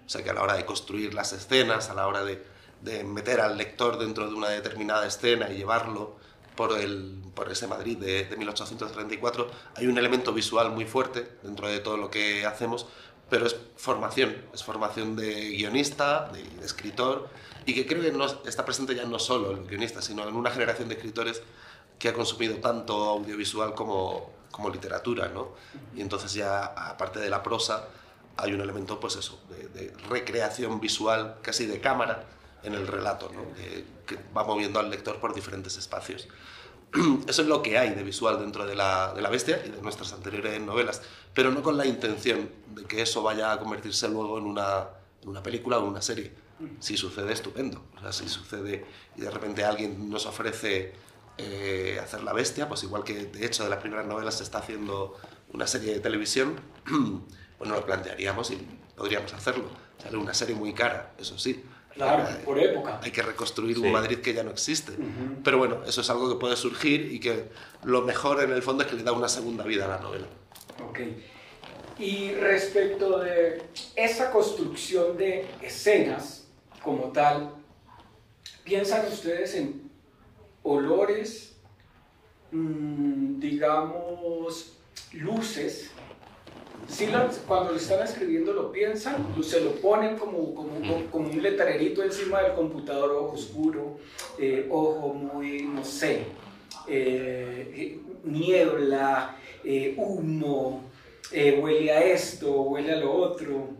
[0.06, 2.44] O sea, que a la hora de construir las escenas, a la hora de,
[2.80, 6.16] de meter al lector dentro de una determinada escena y llevarlo
[6.56, 11.68] por, el, por ese Madrid de, de 1834, hay un elemento visual muy fuerte dentro
[11.68, 12.86] de todo lo que hacemos,
[13.32, 17.30] pero es formación, es formación de guionista, de, de escritor,
[17.64, 20.36] y que creo que no, está presente ya no solo en los guionistas, sino en
[20.36, 21.42] una generación de escritores
[21.98, 25.54] que ha consumido tanto audiovisual como, como literatura, ¿no?
[25.96, 27.88] Y entonces ya, aparte de la prosa,
[28.36, 32.26] hay un elemento, pues eso, de, de recreación visual, casi de cámara,
[32.62, 33.46] en el relato, ¿no?
[34.06, 36.28] que va moviendo al lector por diferentes espacios.
[37.26, 39.80] Eso es lo que hay de visual dentro de la, de la Bestia y de
[39.80, 41.02] nuestras anteriores novelas,
[41.32, 44.88] pero no con la intención de que eso vaya a convertirse luego en una,
[45.22, 46.32] en una película o una serie.
[46.78, 47.82] Si sucede, estupendo.
[47.96, 48.84] O sea, si sucede
[49.16, 50.92] y de repente alguien nos ofrece
[51.38, 54.58] eh, hacer La Bestia, pues igual que de hecho de las primeras novelas se está
[54.58, 55.16] haciendo
[55.52, 56.60] una serie de televisión,
[57.58, 58.58] pues nos lo plantearíamos y
[58.96, 59.64] podríamos hacerlo.
[60.02, 61.64] Sale una serie muy cara, eso sí.
[61.94, 63.00] Claro, Hay- por época.
[63.02, 63.82] hay que reconstruir Sí.
[63.82, 64.92] un Madrid que ya no existe.
[65.44, 67.48] Pero bueno, eso es algo que puede surgir y que
[67.84, 70.26] lo mejor en el fondo es que le da una segunda vida a la novela.
[70.88, 71.00] Ok.
[71.98, 73.62] Y respecto de
[73.94, 76.46] esa construcción de escenas
[76.82, 77.52] como tal,
[78.64, 79.90] ¿piensan ustedes en
[80.62, 81.54] olores,
[82.50, 84.72] mm, digamos,
[85.12, 85.90] luces?
[86.88, 91.30] Sí, las- cuando lo están escribiendo lo piensan, se lo ponen como, como, como- como
[91.30, 93.98] un letrerito encima del computador, ojo oscuro,
[94.38, 96.26] eh, ojo muy, no sé,
[96.86, 100.82] eh, eh, niebla, eh, humo,
[101.30, 103.70] eh, huele a esto, huele a lo otro.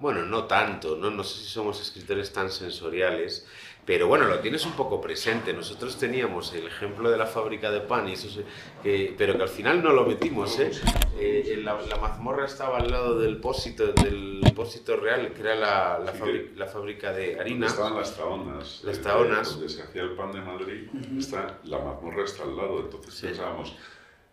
[0.00, 1.10] Bueno, no tanto, ¿no?
[1.10, 3.46] No sé si somos escritores tan sensoriales,
[3.86, 5.52] pero bueno, lo tienes un poco presente.
[5.52, 8.44] Nosotros teníamos el ejemplo de la fábrica de pan, y eso se-
[8.82, 10.70] que, pero que al final no lo metimos, ¿eh?
[11.18, 15.98] Eh, la, la mazmorra estaba al lado del pósito, del pósito real, que era la,
[15.98, 17.66] la, Sí, fabri- la fábrica de harina.
[17.66, 18.80] estaban las taonas.
[18.84, 19.50] Las eh, taonas.
[19.52, 20.88] Donde se hacía el pan de Madrid,
[21.18, 22.80] está, la mazmorra está al lado.
[22.80, 23.26] Entonces Sí.
[23.26, 23.74] pensábamos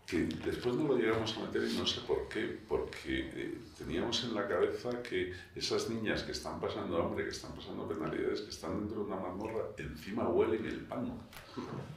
[0.07, 4.23] que después no lo llegamos a meter y no sé por qué, porque eh, teníamos
[4.23, 8.49] en la cabeza que esas niñas que están pasando hambre, que están pasando penalidades, que
[8.51, 11.11] están dentro de una mazmorra, encima huelen el pan.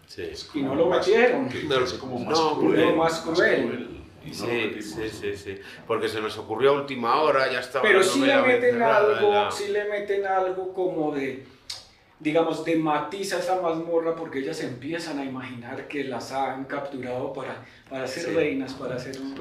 [0.09, 0.23] Sí.
[0.23, 1.49] Es Y no lo más- metieron.
[1.49, 2.81] que- No, es como más no, cruel.
[2.81, 3.89] no, más cruel.
[4.25, 4.85] Y no lo Sí, metimos.
[4.85, 5.59] sí, sí, sí.
[5.87, 7.83] Porque se nos ocurrió a última hora, ya estaba.
[7.83, 11.47] Pero la sí le meten algo, la- sí le meten algo como de,
[12.21, 17.33] digamos, de matiz a esa mazmorra porque ellas empiezan a imaginar que las han capturado
[17.33, 18.31] para, para ser Sí.
[18.35, 19.35] reinas, para ser un...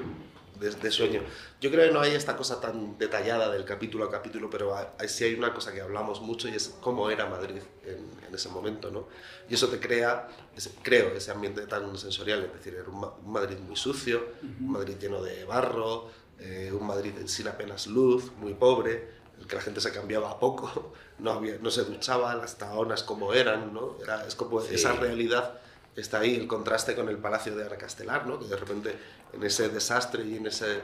[0.60, 1.22] de, de sueño.
[1.62, 5.08] Yo creo que no hay esta cosa tan detallada del capítulo a capítulo, pero hay,
[5.10, 8.48] sí hay una cosa que hablamos mucho y es cómo era Madrid en, en ese
[8.50, 9.08] momento, ¿no?
[9.50, 13.32] Y eso te crea, ese- creo, ese ambiente tan sensorial, es decir, era un, un
[13.32, 14.26] Madrid muy sucio,
[14.62, 19.62] un Madrid lleno de barro, eh, un Madrid sin apenas luz, muy pobre, que la
[19.62, 23.98] gente se cambiaba a poco, no, había, no se duchaba, las taonas como eran, ¿no?
[24.02, 24.76] Era, es como Sí.
[24.76, 25.60] esa realidad
[25.96, 28.40] está ahí el contraste con el palacio de Ana Castelar, ¿no?
[28.40, 28.96] que de repente
[29.34, 30.80] en ese desastre y en ese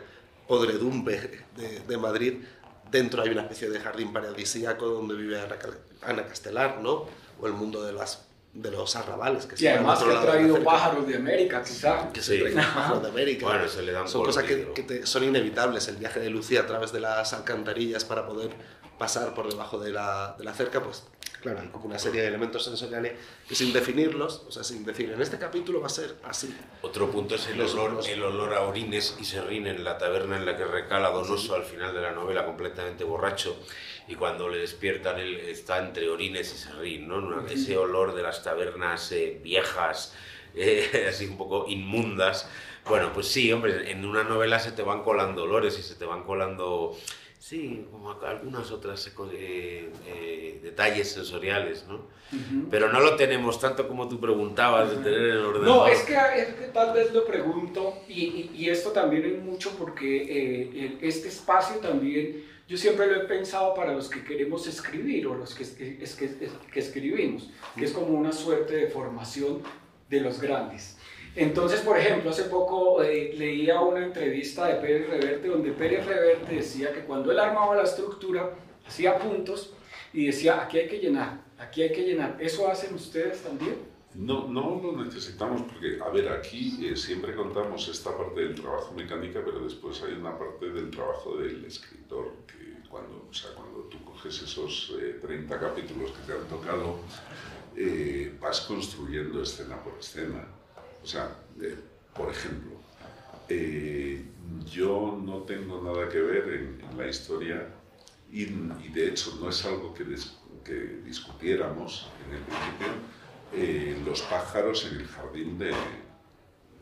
[0.48, 2.44] podredumbre de, de Madrid,
[2.92, 5.56] dentro hay una especie de jardín paradisíaco donde vive Ana,
[6.02, 7.06] Ana Castelar, ¿no?
[7.40, 9.46] o el mundo de las de los arrabales.
[9.46, 12.12] Que y además que ha traído pájaros de América, quizá.
[12.12, 13.46] Que se pájaros de América.
[13.46, 15.88] Bueno, se le dan son cosas que, que son inevitables.
[15.90, 18.52] El viaje de Lucía a través de las alcantarillas para poder
[18.98, 21.04] pasar por debajo de la, de la cerca, pues
[21.42, 23.14] claro, hay como una serie de elementos sensoriales
[23.48, 26.56] que sin definirlos, o sea, sin decir, en este capítulo va a ser así.
[26.82, 30.46] Otro punto es el, olor, el olor a orines y serrín en la taberna en
[30.46, 33.58] la que recala Donoso al final de la novela, completamente borracho,
[34.08, 37.46] y cuando le despiertan él está entre orines y serrín, ¿no?
[37.48, 40.16] Ese olor de las tabernas eh, viejas,
[40.56, 42.50] eh, así un poco inmundas.
[42.88, 46.06] Bueno, pues sí, hombre, en una novela se te van colando olores y se te
[46.06, 46.96] van colando
[47.46, 52.08] Sí, como algunas otras eh, eh, detalles sensoriales, ¿no?
[52.72, 55.78] Pero no lo tenemos tanto como tú preguntabas de tener en el ordenador.
[55.78, 56.16] No, es que,
[56.74, 62.44] tal vez lo pregunto, y, y, esto también es mucho porque eh, este espacio también,
[62.68, 66.50] yo siempre lo he pensado para los que queremos escribir o los que, es, que,
[66.72, 69.62] que escribimos, que es como una suerte de formación
[70.10, 70.98] de los grandes.
[71.36, 76.56] Entonces, por ejemplo, hace poco eh, leía una entrevista de Pérez Reverte donde Pérez Reverte
[76.56, 78.52] decía que cuando él armaba la estructura,
[78.88, 79.74] hacía puntos
[80.14, 82.38] y decía, aquí hay que llenar, aquí hay que llenar.
[82.40, 83.76] ¿Eso hacen ustedes también?
[84.16, 88.94] No, no lo necesitamos porque, a ver, aquí eh, siempre contamos esta parte del trabajo
[88.94, 93.80] mecánica, pero después hay una parte del trabajo del escritor, que cuando, o sea, cuando
[93.90, 97.00] tú coges esos 30 eh, capítulos que te han tocado,
[98.40, 100.46] vas construyendo escena por escena.
[101.06, 101.78] O sea, eh,
[102.16, 102.72] por ejemplo,
[103.48, 104.26] eh,
[104.66, 107.68] yo no tengo nada que ver en, la historia
[108.32, 110.04] y, de hecho no es algo que,
[110.64, 110.74] que
[111.06, 112.88] discutiéramos en el principio,
[113.54, 115.74] eh, los pájaros en el jardín de,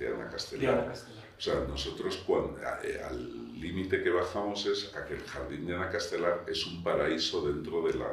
[0.06, 0.94] Ana Castelar.
[1.38, 2.60] O sea, nosotros cuando,
[3.08, 7.48] al límite que bajamos es a que el jardín de Ana Castelar es un paraíso
[7.48, 8.12] dentro de la,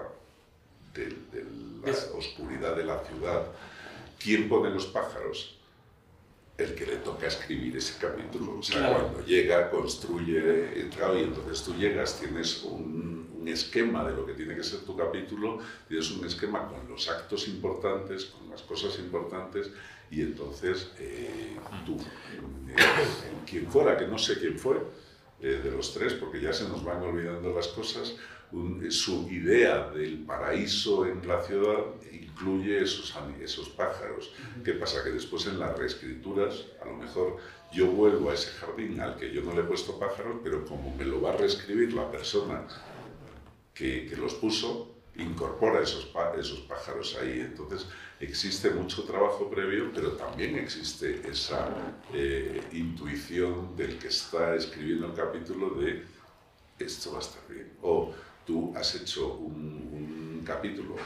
[0.95, 1.17] de
[1.85, 3.47] la oscuridad de la ciudad.
[4.19, 5.61] ¿Quién pone los pájaros?
[6.61, 8.59] el que le toca escribir ese capítulo.
[8.59, 13.10] O sea, cuando llega, construye, entra y entonces tú llegas, tienes un,
[13.49, 17.49] esquema de lo que tiene que ser tu capítulo, tienes un esquema con los actos
[17.49, 19.71] importantes, con las cosas importantes,
[20.11, 22.75] y entonces eh, tú, eh,
[23.49, 24.79] quien fuera, que no sé quién fue,
[25.41, 28.15] eh, de los tres, porque ya se nos van olvidando las cosas,
[28.91, 34.33] su idea del paraíso en la ciudad incluye esos, esos pájaros.
[34.65, 35.05] ¿Qué pasa?
[35.05, 37.37] Que después en las reescrituras, a lo mejor
[37.73, 40.95] yo vuelvo a ese jardín al que yo no le he puesto pájaros, pero como
[40.97, 42.67] me lo va a reescribir la persona
[43.81, 47.41] que, que los puso, incorpora esos, esos pájaros ahí.
[47.41, 47.87] Entonces
[48.21, 55.15] existe mucho trabajo previo, pero también existe esa eh, intuición del que está escribiendo el
[55.15, 56.03] capítulo de
[56.79, 57.73] esto va a estar bien.
[57.81, 58.13] O
[58.47, 60.97] tú has hecho un, capítulo,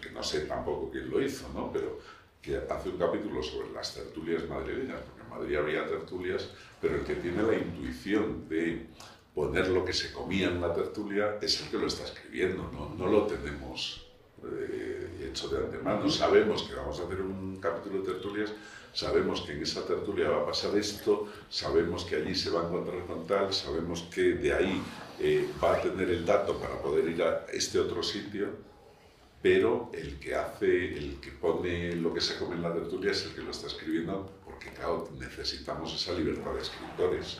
[0.00, 1.70] que no sé tampoco quién lo hizo, ¿no?
[1.70, 2.00] pero
[2.42, 6.48] que hace un capítulo sobre las tertulias madrileñas, porque en Madrid había tertulias,
[6.80, 8.86] pero el que tiene la intuición de
[9.34, 12.94] poner lo que se comía en la tertulia es el que lo está escribiendo, no,
[12.96, 14.06] no lo tenemos
[14.44, 16.08] eh, hecho de antemano.
[16.08, 18.52] Sabemos que vamos a hacer un capítulo de tertulias,
[18.92, 22.66] sabemos que en esa tertulia va a pasar esto, sabemos que allí se va a
[22.68, 24.82] encontrar con tal, sabemos que de ahí
[25.18, 28.48] eh, va a tener el dato para poder ir a este otro sitio,
[29.42, 33.24] pero el que hace, el que pone lo que se come en la tertulia es
[33.26, 37.38] el que lo está escribiendo, porque claro, necesitamos esa libertad de escritores.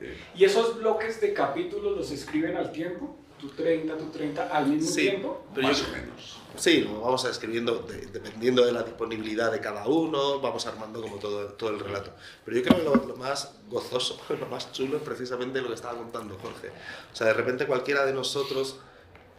[0.00, 3.16] Eh, ¿Y esos bloques de capítulos los escriben al tiempo?
[3.40, 5.46] ¿Tú 30, tú 30 al mismo tiempo?
[5.56, 6.38] Más o menos.
[6.56, 11.48] Sí, lo vamos escribiendo dependiendo de la disponibilidad de cada uno, vamos armando como todo,
[11.54, 12.12] todo el relato.
[12.44, 15.74] Pero yo creo que lo, lo, más gozoso, lo más chulo es precisamente lo que
[15.74, 16.68] estaba contando Jorge.
[17.12, 18.78] O sea, de repente cualquiera de nosotros,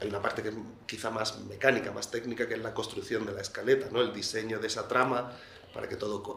[0.02, 3.32] hay una parte que es quizá más mecánica, más técnica, que es la construcción de
[3.32, 4.02] la escaleta, ¿no?
[4.02, 5.32] el diseño de esa trama
[5.78, 6.36] para que todo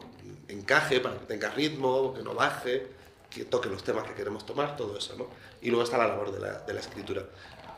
[0.49, 2.85] encaje, para que tenga ritmo, que no baje,
[3.27, 5.15] que toque los temas que queremos tomar, todo eso.
[5.17, 5.25] ¿no?
[5.63, 7.25] Y luego está la labor de la, de la escritura.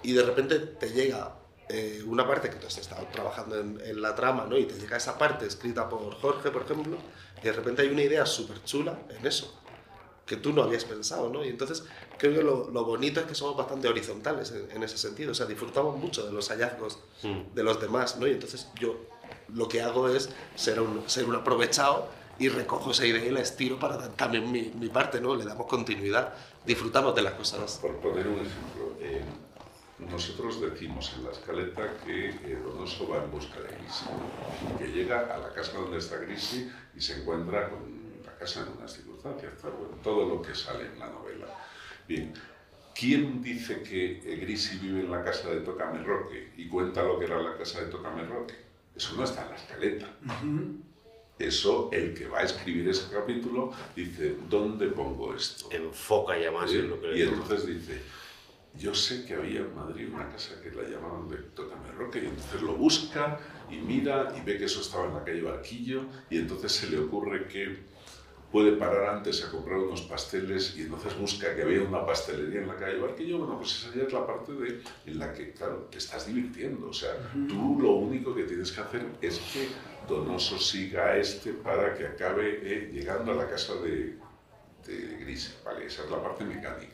[0.01, 1.35] Y de repente te llega
[1.69, 4.57] eh, una parte que tú has estado trabajando en, la trama, ¿no?
[4.57, 6.97] Y te llega esa parte escrita por Jorge, por ejemplo,
[7.41, 9.57] y de repente hay una idea súper chula en eso,
[10.25, 11.45] que tú no habías pensado, ¿no?
[11.45, 11.85] Y entonces
[12.17, 15.45] creo que lo, lo bonito es que somos bastante horizontales en, ese sentido, o sea,
[15.45, 17.53] disfrutamos mucho de los hallazgos mm.
[17.53, 18.27] de los demás, ¿no?
[18.27, 19.12] Y entonces yo
[19.53, 23.41] lo que hago es ser un, ser un aprovechado y recojo esa idea y la
[23.41, 25.35] estiro para también mi, mi parte, ¿no?
[25.35, 26.33] Le damos continuidad,
[26.65, 27.77] disfrutamos de las cosas.
[27.81, 29.21] Por poner un ejemplo, eh,
[29.99, 34.05] nosotros decimos en la escaleta que eh, Donoso va en busca de Grisi,
[34.77, 38.77] que llega a la casa donde está Grisi y se encuentra con la casa en
[38.77, 39.53] unas circunstancias,
[40.03, 41.45] todo lo que sale en la novela.
[42.07, 42.33] Bien,
[42.95, 47.19] ¿quién dice que eh, Grisi vive en la casa de Tocame Roque y cuenta lo
[47.19, 48.55] que era la casa de Tocame Roque?
[48.95, 50.07] Eso no está en la escaleta.
[51.39, 55.69] Eso, el que va a escribir ese capítulo dice, ¿dónde pongo esto?
[55.71, 58.01] Enfoca ya más en lo que le Y entonces dice,
[58.75, 62.25] yo sé que había en Madrid una casa que la llamaban de Tócame Roque, y
[62.27, 63.39] entonces lo busca
[63.69, 66.99] y mira y ve que eso estaba en la calle Barquillo, y entonces se le
[66.99, 67.77] ocurre que
[68.53, 72.67] puede parar antes a comprar unos pasteles y entonces busca que había una pastelería en
[72.67, 75.87] la calle Barquillo, bueno, pues esa ya es la parte de, en la que, claro,
[75.89, 77.17] te estás divirtiendo, o sea,
[77.49, 79.69] tú lo único que tienes que hacer es que
[80.07, 84.17] Donoso siga a este para que acabe eh, llegando a la casa de,
[84.85, 85.87] de Grise, ¿vale?
[85.87, 86.92] Esa es la parte mecánica.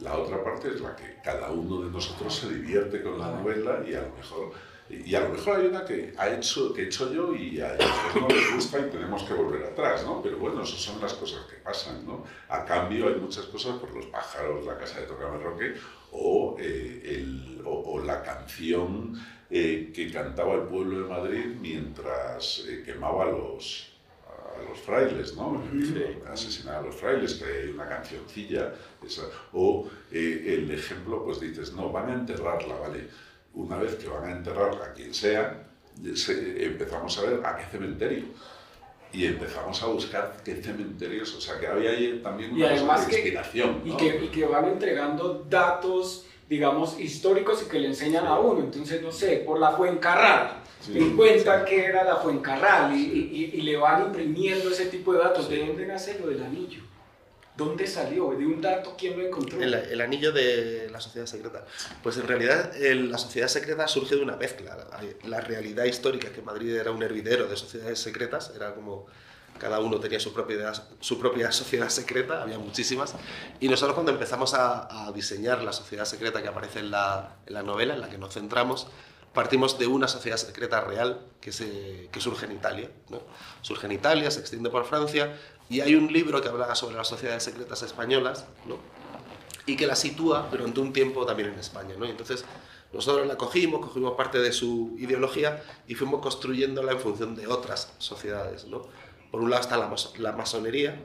[0.00, 3.82] La otra parte es la que cada uno de nosotros se divierte con la novela
[3.86, 4.52] y a lo mejor,
[4.88, 7.74] y a lo mejor hay una que, ha hecho, que he hecho yo y a
[7.74, 10.22] ellos no les gusta y tenemos que volver atrás, ¿no?
[10.22, 12.24] Pero bueno, esas son las cosas que pasan, ¿no?
[12.48, 15.74] A cambio hay muchas cosas por los pájaros, la casa de Tocame Roque
[16.12, 19.20] o, eh, el, o, la canción
[19.50, 23.97] eh, que cantaba el pueblo de Madrid mientras eh, quemaba los,
[24.62, 25.62] los frailes, ¿no?
[26.30, 28.72] Asesinar a los frailes, que hay una cancioncilla,
[29.52, 33.08] o eh, el ejemplo, pues dices, no, van a enterrarla, ¿vale?
[33.54, 38.24] Una vez que van a enterrar a quien sea, empezamos a ver a qué cementerio.
[39.10, 43.80] Y empezamos a buscar qué cementerios, o sea que había ahí también una inspiración.
[43.82, 48.60] y, que, y que van entregando datos digamos, históricos y que le enseñan a uno.
[48.60, 53.76] Entonces, no sé, por la Fuencarral, sí, cuenta que era la Fuencarral y, y, le
[53.76, 55.48] van imprimiendo ese tipo de datos.
[55.48, 56.82] ¿De dónde nace lo del anillo?
[57.58, 58.30] ¿Dónde salió?
[58.38, 59.60] ¿De un dato quién lo encontró?
[59.60, 61.66] El, anillo de la sociedad secreta.
[62.04, 64.76] Pues en realidad la sociedad secreta surge de una mezcla.
[65.24, 69.06] La, realidad histórica, que Madrid era un hervidero de sociedades secretas, era como
[69.58, 73.14] cada uno tenía su propia, su propia sociedad secreta, había muchísimas,
[73.60, 77.62] y nosotros cuando empezamos a, diseñar la sociedad secreta que aparece en la, en la,
[77.62, 78.88] novela, en la que nos centramos,
[79.32, 82.90] partimos de una sociedad secreta real que, se, que surge en Italia.
[83.08, 83.20] ¿no?
[83.62, 85.36] Surge en Italia, se extiende por Francia,
[85.70, 88.78] y hay un libro que habla sobre las sociedades secretas españolas, ¿no?
[89.68, 91.94] y que la sitúa durante un tiempo también en España.
[91.98, 92.06] ¿no?
[92.06, 92.44] Y entonces
[92.92, 97.92] nosotros la cogimos, cogimos parte de su ideología y fuimos construyéndola en función de otras
[97.98, 98.64] sociedades.
[98.64, 98.86] ¿no?
[99.30, 101.00] Por un lado está la, masonería,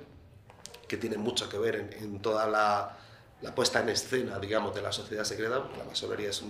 [0.88, 2.98] que tiene mucho que ver en, toda la,
[3.56, 5.64] puesta en escena, digamos, de la sociedad secreta.
[5.78, 6.44] La masonería es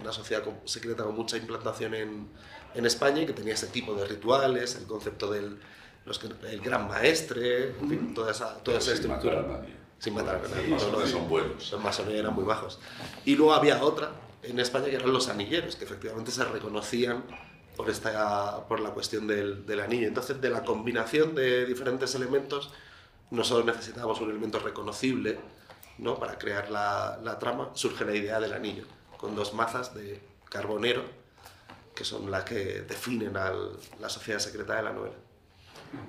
[0.00, 2.28] una sociedad secreta con mucha implantación en,
[2.74, 5.60] en, España y que tenía ese tipo de rituales, el concepto del
[6.04, 6.20] los,
[6.50, 9.42] el gran maestre, en fin, toda esa, toda esa estructura.
[9.42, 9.76] Matar a nadie.
[9.98, 10.68] Sin matar a nadie.
[10.68, 11.70] Los masones son buenos.
[11.70, 12.78] Los masones eran muy bajos.
[13.24, 14.12] Y luego había otra
[14.42, 17.24] en España que eran los anilleros, que efectivamente se reconocían
[17.80, 20.06] por, esta, por la cuestión del, del, anillo.
[20.06, 22.70] Entonces, de la combinación de diferentes elementos,
[23.30, 25.38] nosotros necesitábamos un elemento reconocible
[25.96, 26.18] ¿no?
[26.18, 27.70] para crear la, la, trama.
[27.72, 28.84] Surge la idea del anillo,
[29.16, 30.20] con dos mazas de
[30.50, 31.02] carbonero,
[31.94, 33.50] que son las que definen a
[33.98, 35.16] la sociedad secreta de la novela.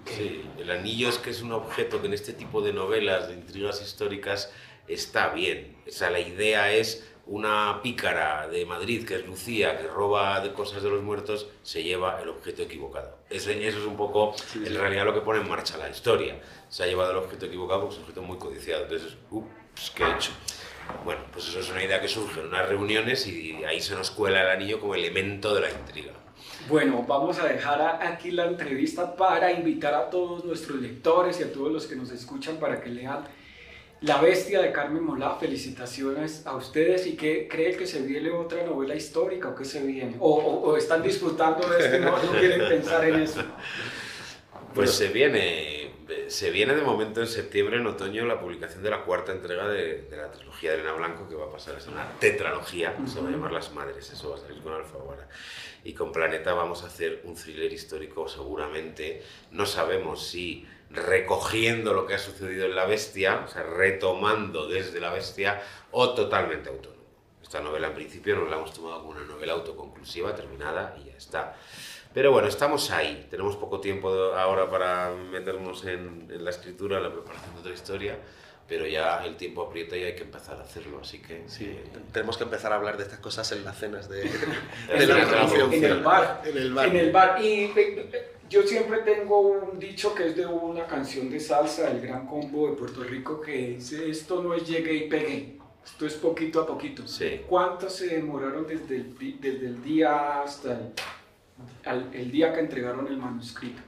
[0.05, 3.36] Sí, el anillo es que es un objeto que en este tipo de novelas, de
[3.36, 4.51] intrigas históricas,
[4.89, 5.78] está bien.
[5.88, 10.53] O sea, la idea es una pícara de Madrid, que es Lucía, que roba de
[10.53, 13.17] cosas de los muertos, se lleva el objeto equivocado.
[13.30, 16.39] eso es un poco, en realidad, lo que pone en marcha la historia.
[16.69, 18.84] Se ha llevado el objeto equivocado porque es un objeto muy codiciado.
[18.84, 20.32] Entonces, ups, ¿qué he hecho?
[21.05, 24.11] Bueno, pues eso es una idea que surge en unas reuniones y ahí se nos
[24.11, 26.13] cuela el anillo como elemento de la intriga.
[26.67, 31.51] Bueno, vamos a dejar aquí la entrevista para invitar a todos nuestros lectores y a
[31.51, 33.24] todos los que nos escuchan para que lean
[34.02, 37.06] la bestia de Carmen Molá, felicitaciones a ustedes.
[37.08, 41.04] Y que creen que se viene otra novela histórica o que se viene, o, están
[41.04, 43.43] disfrutando de esto y no, quieren pensar en eso.
[44.74, 45.91] Pues se viene,
[46.28, 50.08] se viene de momento en septiembre, en otoño, la publicación de la cuarta entrega de,
[50.10, 53.28] la trilogía de Elena Blanco, que va a pasar a ser una tetralogía, se va
[53.28, 55.28] a llamar Las Madres, eso va a salir con Alfaguara.
[55.84, 62.06] Y con Planeta vamos a hacer un thriller histórico seguramente, no sabemos si recogiendo lo
[62.06, 65.62] que ha sucedido en La Bestia, o sea, retomando desde La Bestia,
[65.92, 67.02] o totalmente autónomo.
[67.42, 71.18] Esta novela en principio nos la hemos tomado como una novela autoconclusiva, terminada y ya
[71.18, 71.56] está.
[72.14, 73.28] Pero bueno, estamos ahí.
[73.30, 78.18] Tenemos poco tiempo ahora para meternos en, la escritura, en la preparación de otra historia,
[78.68, 81.00] pero ya el tiempo aprieta y hay que empezar a hacerlo.
[81.02, 84.10] Así que sí, eh, tenemos que empezar a hablar de estas cosas en las cenas
[84.10, 84.24] de,
[84.88, 85.22] de, la,
[85.72, 86.42] En el bar.
[86.46, 86.88] En el bar.
[86.88, 87.44] En el bar.
[87.44, 87.74] Y
[88.52, 92.70] yo siempre tengo un dicho que es de una canción de salsa del Gran Combo
[92.70, 96.68] de Puerto Rico que dice, esto no es llegue y pegue, Esto es poquito a
[96.68, 97.08] poquito.
[97.08, 97.41] Sí.
[97.47, 100.91] ¿Cuánto se demoraron desde el, desde el día hasta el,
[101.86, 103.82] al- el día que entregaron el manuscrito?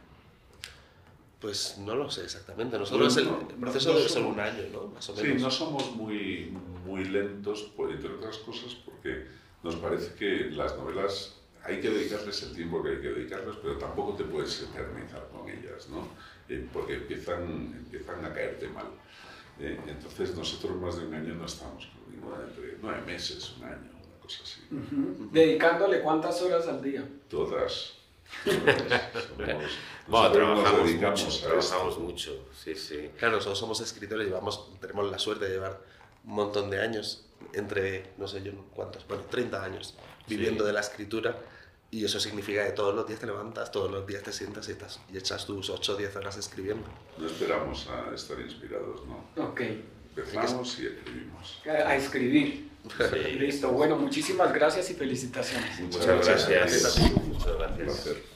[1.39, 2.79] Pues no lo sé exactamente.
[2.79, 4.87] Nosotros el, Bueno, el proceso no debe ser un año, ¿no?
[4.87, 5.41] Más o Sí, menos.
[5.41, 6.53] no somos muy,
[6.85, 9.25] muy lentos, por, entre otras cosas, porque
[9.61, 13.77] nos parece que las novelas hay que dedicarles el tiempo que hay que dedicarles, pero
[13.77, 16.07] tampoco te puedes eternizar con ellas, ¿no?
[16.49, 17.41] Eh, porque empiezan,
[17.77, 18.87] empiezan a caerte mal.
[19.59, 21.87] Eh, entonces nosotros más de un año no estamos,
[22.19, 22.43] ¿no?
[22.43, 24.61] entre nueve meses, un año, una cosa así.
[25.31, 27.07] Dedicándole cuántas horas al día.
[27.29, 27.93] Todas.
[28.43, 29.21] todas.
[29.27, 29.71] Somos-
[30.07, 33.09] Bueno, trabajamos mucho, trabajamos mucho, sí, sí.
[33.17, 35.79] Claro, nosotros somos escritores, llevamos, tenemos la suerte de llevar
[36.25, 39.95] un montón de años, entre, no sé yo cuántos, bueno, 30 años
[40.27, 40.67] viviendo Sí.
[40.67, 41.37] de la escritura.
[41.93, 44.71] Y eso significa que todos los días te levantas, todos los días te sientas y,
[44.71, 46.87] estás, y echas tus 8 o 10 horas escribiendo.
[47.19, 49.43] No esperamos a estar inspirados, ¿no?
[49.43, 49.61] Ok.
[50.17, 51.61] Empezamos y escribimos.
[51.67, 52.67] A, escribir.
[52.97, 53.31] Sí.
[53.33, 53.69] Listo.
[53.69, 55.79] Bueno, muchísimas gracias y felicitaciones.
[55.81, 56.49] Muchas Muchas gracias.
[56.49, 57.11] gracias.
[57.27, 57.85] Muchas Un gracias.
[57.85, 58.32] placer.